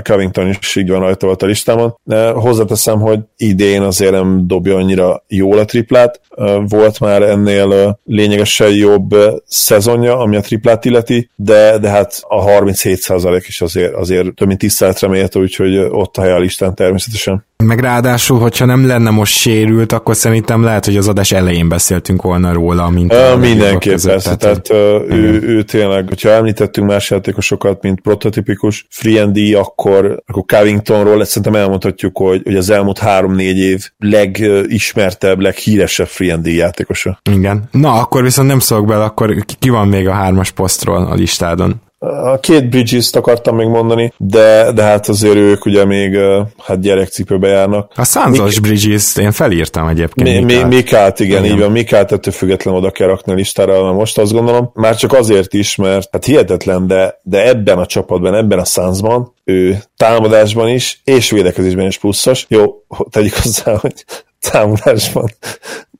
[0.03, 1.95] Covington is így van rajta volt a listámon.
[2.33, 6.21] Hozzáteszem, hogy idén azért nem dobja annyira jól a triplát.
[6.67, 9.15] Volt már ennél lényegesen jobb
[9.45, 14.59] szezonja, ami a triplát illeti, de, de hát a 37% is azért, azért több mint
[14.59, 17.47] tiszteletre méltó, úgyhogy ott a hely a listán természetesen.
[17.63, 22.21] Meg ráadásul, hogyha nem lenne most sérült, akkor szerintem lehet, hogy az adás elején beszéltünk
[22.21, 27.81] volna róla, mint a Mindenképp, persze, tehát, tehát ő, ő tényleg, hogyha említettünk más játékosokat,
[27.81, 33.57] mint prototipikus free and D, akkor, akkor Covingtonról szerintem elmondhatjuk, hogy, hogy az elmúlt három-négy
[33.57, 37.19] év legismertebb, leghíresebb free and D játékosa.
[37.31, 37.63] Igen.
[37.71, 41.81] Na, akkor viszont nem szólok bele, akkor ki van még a hármas posztról a listádon?
[41.99, 46.17] A két Bridges-t akartam még mondani, de, de hát azért ők ugye még
[46.63, 47.91] hát gyerekcipőbe járnak.
[47.95, 50.45] A Sanzos Mik- Bridges, én felírtam egyébként.
[50.45, 50.69] Mi, Mikát.
[50.69, 51.71] Mikát, igen, igen, így van.
[51.71, 54.71] Mikát ettől független oda kell rakni a listára, most azt gondolom.
[54.73, 59.33] Már csak azért is, mert hát hihetetlen, de, de ebben a csapatban, ebben a Sunsban
[59.43, 62.45] ő támadásban is, és védekezésben is pluszos.
[62.49, 62.65] Jó,
[63.09, 64.05] tegyük hozzá, hogy
[64.51, 65.29] támadásban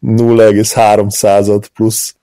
[0.01, 2.15] 0,3 század plusz,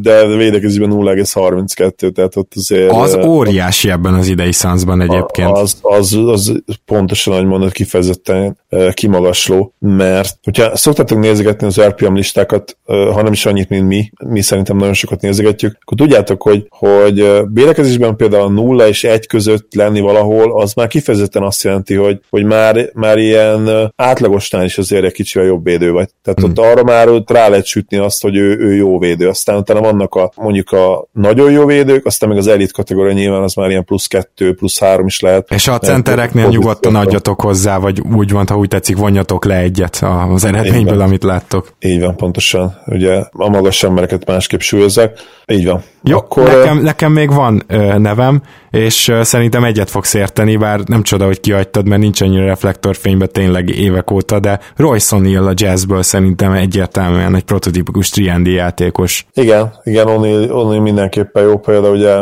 [0.00, 2.92] de védekezésben 0,32, tehát ott azért...
[2.92, 5.50] Az óriási ebben az idei szánzban egyébként.
[5.50, 8.58] Az, az, az pontosan, ahogy mondod, kifejezetten
[8.94, 14.40] kimagasló, mert hogyha szoktatok nézegetni az RPM listákat, ha nem is annyit, mint mi, mi
[14.40, 19.74] szerintem nagyon sokat nézegetjük, akkor tudjátok, hogy, hogy védekezésben például a 0 és 1 között
[19.74, 25.04] lenni valahol, az már kifejezetten azt jelenti, hogy, hogy már, már ilyen átlagosnál is azért
[25.04, 26.08] egy kicsivel jobb védő vagy.
[26.22, 26.50] Tehát hmm.
[26.50, 29.28] ott arra már ott rá lehet sütni azt, hogy ő, ő jó védő.
[29.28, 33.42] Aztán utána vannak a, mondjuk a nagyon jó védők, aztán meg az elit kategória nyilván
[33.42, 35.46] az már ilyen plusz kettő, plusz három is lehet.
[35.50, 40.04] És a centereknél nyugodtan adjatok hozzá, vagy úgy van, ha úgy tetszik, vonjatok le egyet
[40.32, 41.72] az eredményből, amit láttok.
[41.80, 42.74] Így van, pontosan.
[42.86, 45.18] Ugye a magas embereket másképp súlyozzák.
[45.46, 45.82] Így van.
[46.02, 50.80] Jó, Akkor, nekem, nekem még van ö, nevem, és ö, szerintem egyet fogsz érteni, bár
[50.80, 55.52] nem csoda, hogy kihagytad, mert nincs annyira reflektorfényben tényleg évek óta, de Royce O'Neal a
[55.54, 59.26] jazzből szerintem egyértelmű egyértelműen egy prototípikus Triandi játékos.
[59.34, 62.14] Igen, igen, O'Neal mindenképpen jó példa, ugye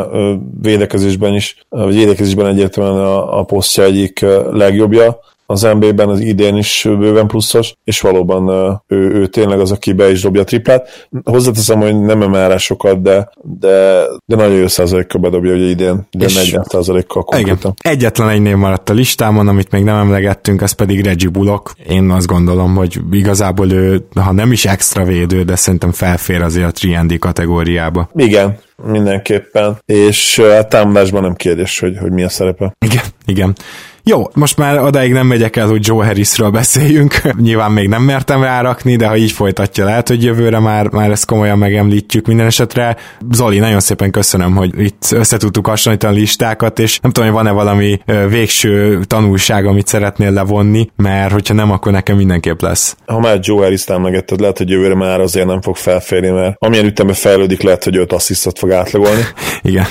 [0.61, 4.19] védekezésben is, vagy védekezésben egyértelműen a, a posztja egyik
[4.51, 5.19] legjobbja,
[5.51, 8.49] az NBA-ben az idén is bőven pluszos, és valóban
[8.87, 11.07] ő, ő tényleg az, aki be is dobja a triplát.
[11.23, 13.29] Hozzáteszem, hogy nem emelre sokat, de,
[13.59, 17.57] de, de nagyon jó százalékkal bedobja ugye idén, de és 40 százalékkal konkrétan.
[17.57, 17.93] Igen.
[17.93, 21.75] Egyetlen egy név maradt a listámon, amit még nem emlegettünk, az pedig Reggie Bullock.
[21.89, 26.67] Én azt gondolom, hogy igazából ő, ha nem is extra védő, de szerintem felfér azért
[26.67, 28.09] a Triandi kategóriába.
[28.15, 32.75] Igen, mindenképpen, és a támadásban nem kérdés, hogy, hogy mi a szerepe.
[32.85, 33.55] Igen, igen.
[34.09, 37.21] Jó, most már odáig nem megyek el, hogy Joe Harrisről beszéljünk.
[37.41, 41.25] Nyilván még nem mertem rárakni, de ha így folytatja, lehet, hogy jövőre már, már ezt
[41.25, 42.27] komolyan megemlítjük.
[42.27, 42.97] Minden esetre
[43.31, 47.51] Zoli, nagyon szépen köszönöm, hogy itt összetudtuk hasonlítani a listákat, és nem tudom, hogy van-e
[47.51, 47.99] valami
[48.29, 52.95] végső tanulság, amit szeretnél levonni, mert hogyha nem, akkor nekem mindenképp lesz.
[53.05, 56.85] Ha már Joe Harris támogattad, lehet, hogy jövőre már azért nem fog felférni, mert amilyen
[56.85, 59.21] ütemben fejlődik, lehet, hogy öt asszisztot fog átlagolni.
[59.61, 59.85] Igen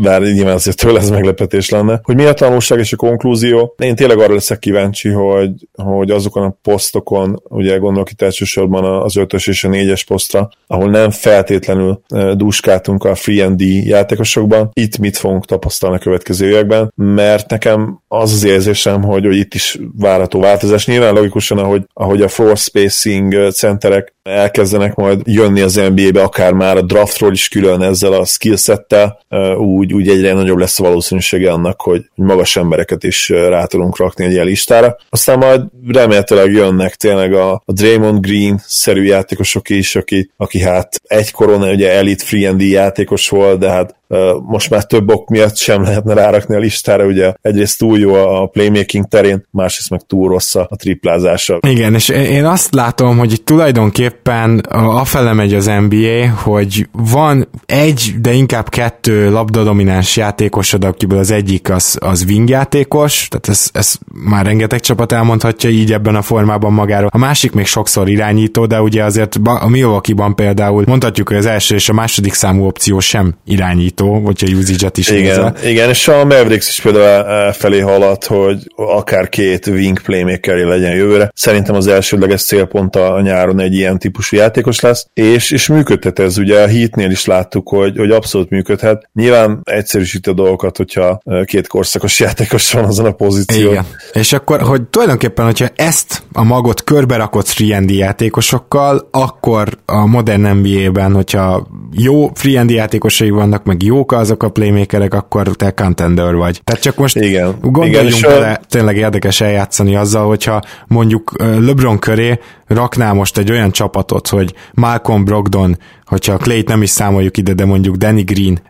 [0.00, 2.00] bár nyilván azért tőle ez meglepetés lenne.
[2.02, 3.74] Hogy mi a tanulság és a konklúzió?
[3.78, 5.50] Én tényleg arra leszek kíváncsi, hogy,
[5.82, 10.90] hogy azokon a posztokon, ugye gondolok itt elsősorban az 5-ös és a 4-es posztra, ahol
[10.90, 16.48] nem feltétlenül e, duskáltunk a free and D játékosokban, itt mit fogunk tapasztalni a következő
[16.48, 20.86] években, mert nekem az az érzésem, hogy, hogy itt is várható változás.
[20.86, 26.76] Nyilván logikusan, ahogy, ahogy a floor spacing centerek elkezdenek majd jönni az NBA-be, akár már
[26.76, 29.18] a draftról is külön ezzel a skillsettel,
[29.56, 34.24] úgy, úgy egyre nagyobb lesz a valószínűsége annak, hogy magas embereket is rá tudunk rakni
[34.24, 34.96] egy ilyen listára.
[35.08, 41.62] Aztán majd remélhetőleg jönnek tényleg a, a Draymond Green-szerű játékosok is, aki, aki hát egykoron
[41.62, 43.96] ugye Elite Free játékos volt, de hát
[44.42, 48.46] most már több ok miatt sem lehetne rárakni a listára, ugye egyrészt túl jó a
[48.46, 51.58] playmaking terén, másrészt meg túl rossz a triplázása.
[51.66, 58.14] Igen, és én azt látom, hogy itt tulajdonképpen afele megy az NBA, hogy van egy,
[58.20, 63.94] de inkább kettő labdadomináns játékosod, akiből az egyik az, az wing játékos, tehát ez, ez
[64.28, 67.08] már rengeteg csapat elmondhatja így ebben a formában magáról.
[67.12, 71.74] A másik még sokszor irányító, de ugye azért a Milwaukee-ban például mondhatjuk, hogy az első
[71.74, 75.68] és a második számú opció sem irányító irányító, hogyha usage is igen, nézve.
[75.68, 81.30] Igen, és a Mavericks is például felé haladt, hogy akár két wing playmaker legyen jövőre.
[81.34, 86.38] Szerintem az elsődleges célpont a nyáron egy ilyen típusú játékos lesz, és, és működhet ez.
[86.38, 89.08] Ugye a Heatnél is láttuk, hogy, hogy abszolút működhet.
[89.12, 93.70] Nyilván egyszerűsít a dolgokat, hogyha két korszakos játékos van azon a pozíción.
[93.70, 93.86] Igen.
[94.12, 100.46] És akkor, hogy tulajdonképpen, hogyha ezt a magot körbe rakott free játékosokkal, akkor a modern
[100.46, 106.60] NBA-ben, hogyha jó free játékosai vannak, meg jók azok a playmakerek, akkor te contender vagy.
[106.64, 107.56] Tehát csak most Igen.
[107.60, 113.70] gondoljunk Igen, bele, tényleg érdekes eljátszani azzal, hogyha mondjuk LeBron köré rakná most egy olyan
[113.70, 115.78] csapatot, hogy Malcolm Brogdon,
[116.08, 118.62] hogyha a Clay-t nem is számoljuk ide, de mondjuk Danny Green,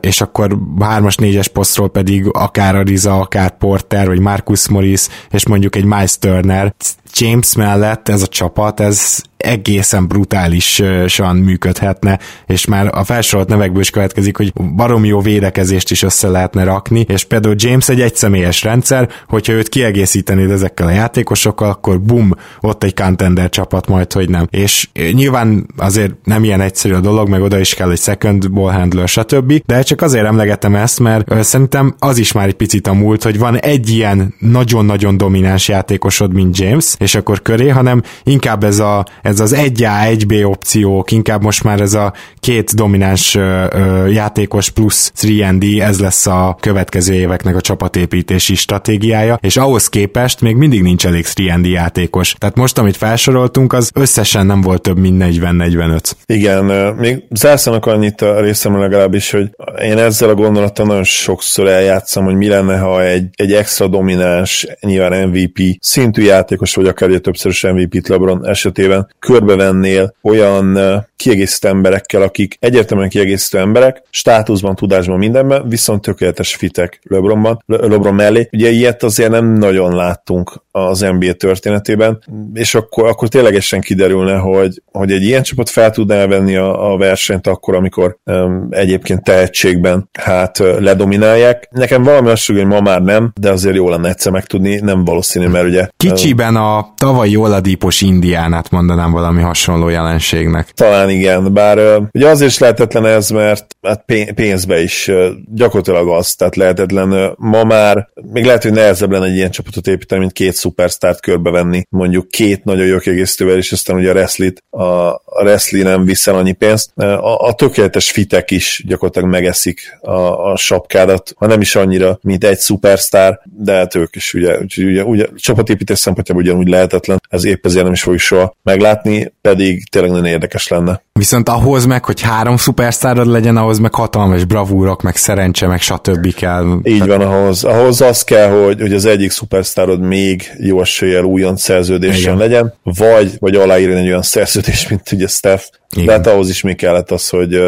[0.00, 5.76] és akkor 3-as, 4-es posztról pedig akár Ariza, akár Porter, vagy Marcus Morris, és mondjuk
[5.76, 6.74] egy Miles Turner,
[7.12, 13.90] James mellett ez a csapat, ez egészen brutálisan működhetne, és már a felsorolt nevekből is
[13.90, 19.08] következik, hogy baromi jó védekezést is össze lehetne rakni, és például James egy egyszemélyes rendszer,
[19.28, 24.46] hogyha őt kiegészítenéd ezekkel a játékosokkal, akkor bum, ott egy contender csapat majd, hogy nem.
[24.50, 28.72] És nyilván azért nem ilyen egyszerű a dolog, meg oda is kell egy second ball
[28.72, 29.62] handler, stb.
[29.66, 33.38] De csak azért emlegetem ezt, mert szerintem az is már egy picit a múlt, hogy
[33.38, 39.06] van egy ilyen nagyon-nagyon domináns játékosod, mint James, és akkor köré, hanem inkább ez, a,
[39.22, 44.70] ez az 1A, 1B opciók, inkább most már ez a két domináns ö, ö, játékos
[44.70, 50.82] plusz 3D, ez lesz a következő éveknek a csapatépítési stratégiája, és ahhoz képest még mindig
[50.82, 52.34] nincs elég 3D játékos.
[52.38, 56.12] Tehát most, amit felsoroltunk, az összesen nem volt több, mint 40-45.
[56.26, 56.65] Igen,
[56.96, 59.50] még zárszanak annyit a részemről legalábbis, hogy
[59.82, 64.66] én ezzel a gondolattal nagyon sokszor eljátszom, hogy mi lenne, ha egy, egy extra domináns,
[64.80, 70.78] nyilván MVP szintű játékos, vagy akár egy többszörös MVP-t LeBron esetében körbevennél olyan
[71.16, 78.48] kiegészítő emberekkel, akik egyértelműen kiegészítő emberek, státuszban, tudásban, mindenben, viszont tökéletes fitek LeBronban, LeBron mellé.
[78.52, 82.22] Ugye ilyet azért nem nagyon láttunk az NBA történetében,
[82.54, 86.16] és akkor, akkor ténylegesen kiderülne, hogy, hogy egy ilyen csapat fel tudná
[86.56, 91.68] a, a versenyt akkor, amikor um, egyébként tehetségben hát ledominálják.
[91.70, 95.46] Nekem valami azt hogy ma már nem, de azért jó lenne egyszer megtudni, nem valószínű,
[95.46, 95.88] mert ugye...
[95.96, 100.70] Kicsiben a tavalyi oladípos indiánát mondanám valami hasonló jelenségnek.
[100.70, 101.78] Talán igen, bár
[102.12, 104.04] ugye azért is lehetetlen ez, mert hát
[104.34, 105.10] pénzbe is
[105.54, 110.20] gyakorlatilag az, tehát lehetetlen ma már, még lehet, hogy nehezebb lenne egy ilyen csapatot építeni,
[110.20, 114.82] mint két szupersztárt körbevenni, mondjuk két nagyon jó kiegészítővel, és aztán ugye a wrestling a,
[115.24, 116.98] a wrestling nem viszel annyi pénzt.
[116.98, 122.44] A, a tökéletes fitek is gyakorlatilag megeszik a, a sapkádat, ha nem is annyira, mint
[122.44, 127.66] egy szupersztár, de hát ők is ugye, ugye, ugye csapatépítés szempontjából ugyanúgy lehetetlen, ez épp
[127.66, 131.04] ezért nem is fogjuk soha meglátni, pedig tényleg nagyon érdekes lenne.
[131.16, 136.34] Viszont ahhoz meg, hogy három szupersztárod legyen, ahhoz meg hatalmas bravúrok, meg szerencse, meg stb.
[136.34, 136.78] kell.
[136.82, 141.56] Így van, ahhoz, ahhoz az kell, hogy, hogy az egyik szupersztárod még jó eséllyel újon
[141.56, 146.06] szerződésen legyen, vagy, vagy aláírni egy olyan szerződés, mint ugye Steph, igen.
[146.06, 147.58] De hát ahhoz is még kellett az, hogy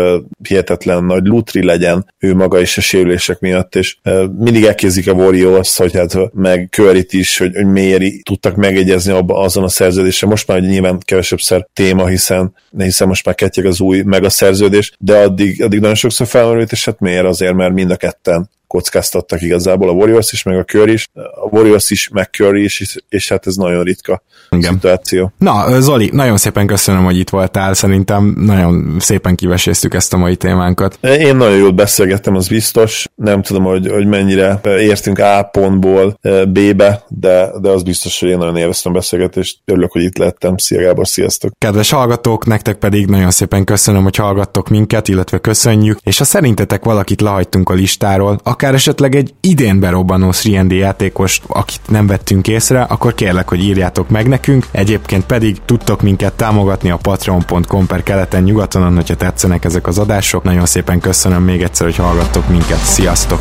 [0.49, 3.97] hihetetlen nagy lutri legyen ő maga is a sérülések miatt, és
[4.39, 9.39] mindig elkézik a Warriors, hogy hát meg curry is, hogy, hogy miért tudtak megegyezni abba,
[9.39, 10.29] azon a szerződésen.
[10.29, 14.93] Most már nyilván kevesebbszer téma, hiszen, hiszen most már kettjeg az új meg a szerződés,
[14.99, 17.25] de addig, addig nagyon sokszor felmerült, és hát miért?
[17.25, 21.09] Azért, mert mind a ketten kockáztattak igazából a Warriors is, meg a Curry is.
[21.15, 24.73] A Warriors is, meg Curry is, és, és hát ez nagyon ritka Igen.
[24.73, 25.33] szituáció.
[25.39, 27.75] Na, Zoli, nagyon szépen köszönöm, hogy itt voltál.
[27.75, 30.99] Szerintem nagyon szépen kiveséztük ezt a mai témánkat.
[31.03, 33.07] Én nagyon jól beszélgettem, az biztos.
[33.15, 38.39] Nem tudom, hogy, hogy mennyire értünk A pontból B-be, de, de az biztos, hogy én
[38.39, 39.59] nagyon élveztem a beszélgetést.
[39.65, 40.57] Örülök, hogy itt lettem.
[40.57, 41.53] Szia Gábor, sziasztok!
[41.59, 46.85] Kedves hallgatók, nektek pedig nagyon szépen köszönöm, hogy hallgattok minket, illetve köszönjük, és ha szerintetek
[46.85, 52.83] valakit lehagytunk a listáról, akár esetleg egy idén berobbanó 3D játékos, akit nem vettünk észre,
[52.83, 54.67] akkor kérlek, hogy írjátok meg nekünk.
[54.71, 60.43] Egyébként pedig tudtok minket támogatni a patreon.com per keleten nyugaton, hogyha tetszenek ezek az adások.
[60.43, 62.79] Nagyon szépen köszönöm még egyszer, hogy hallgattok minket.
[62.79, 63.41] Sziasztok!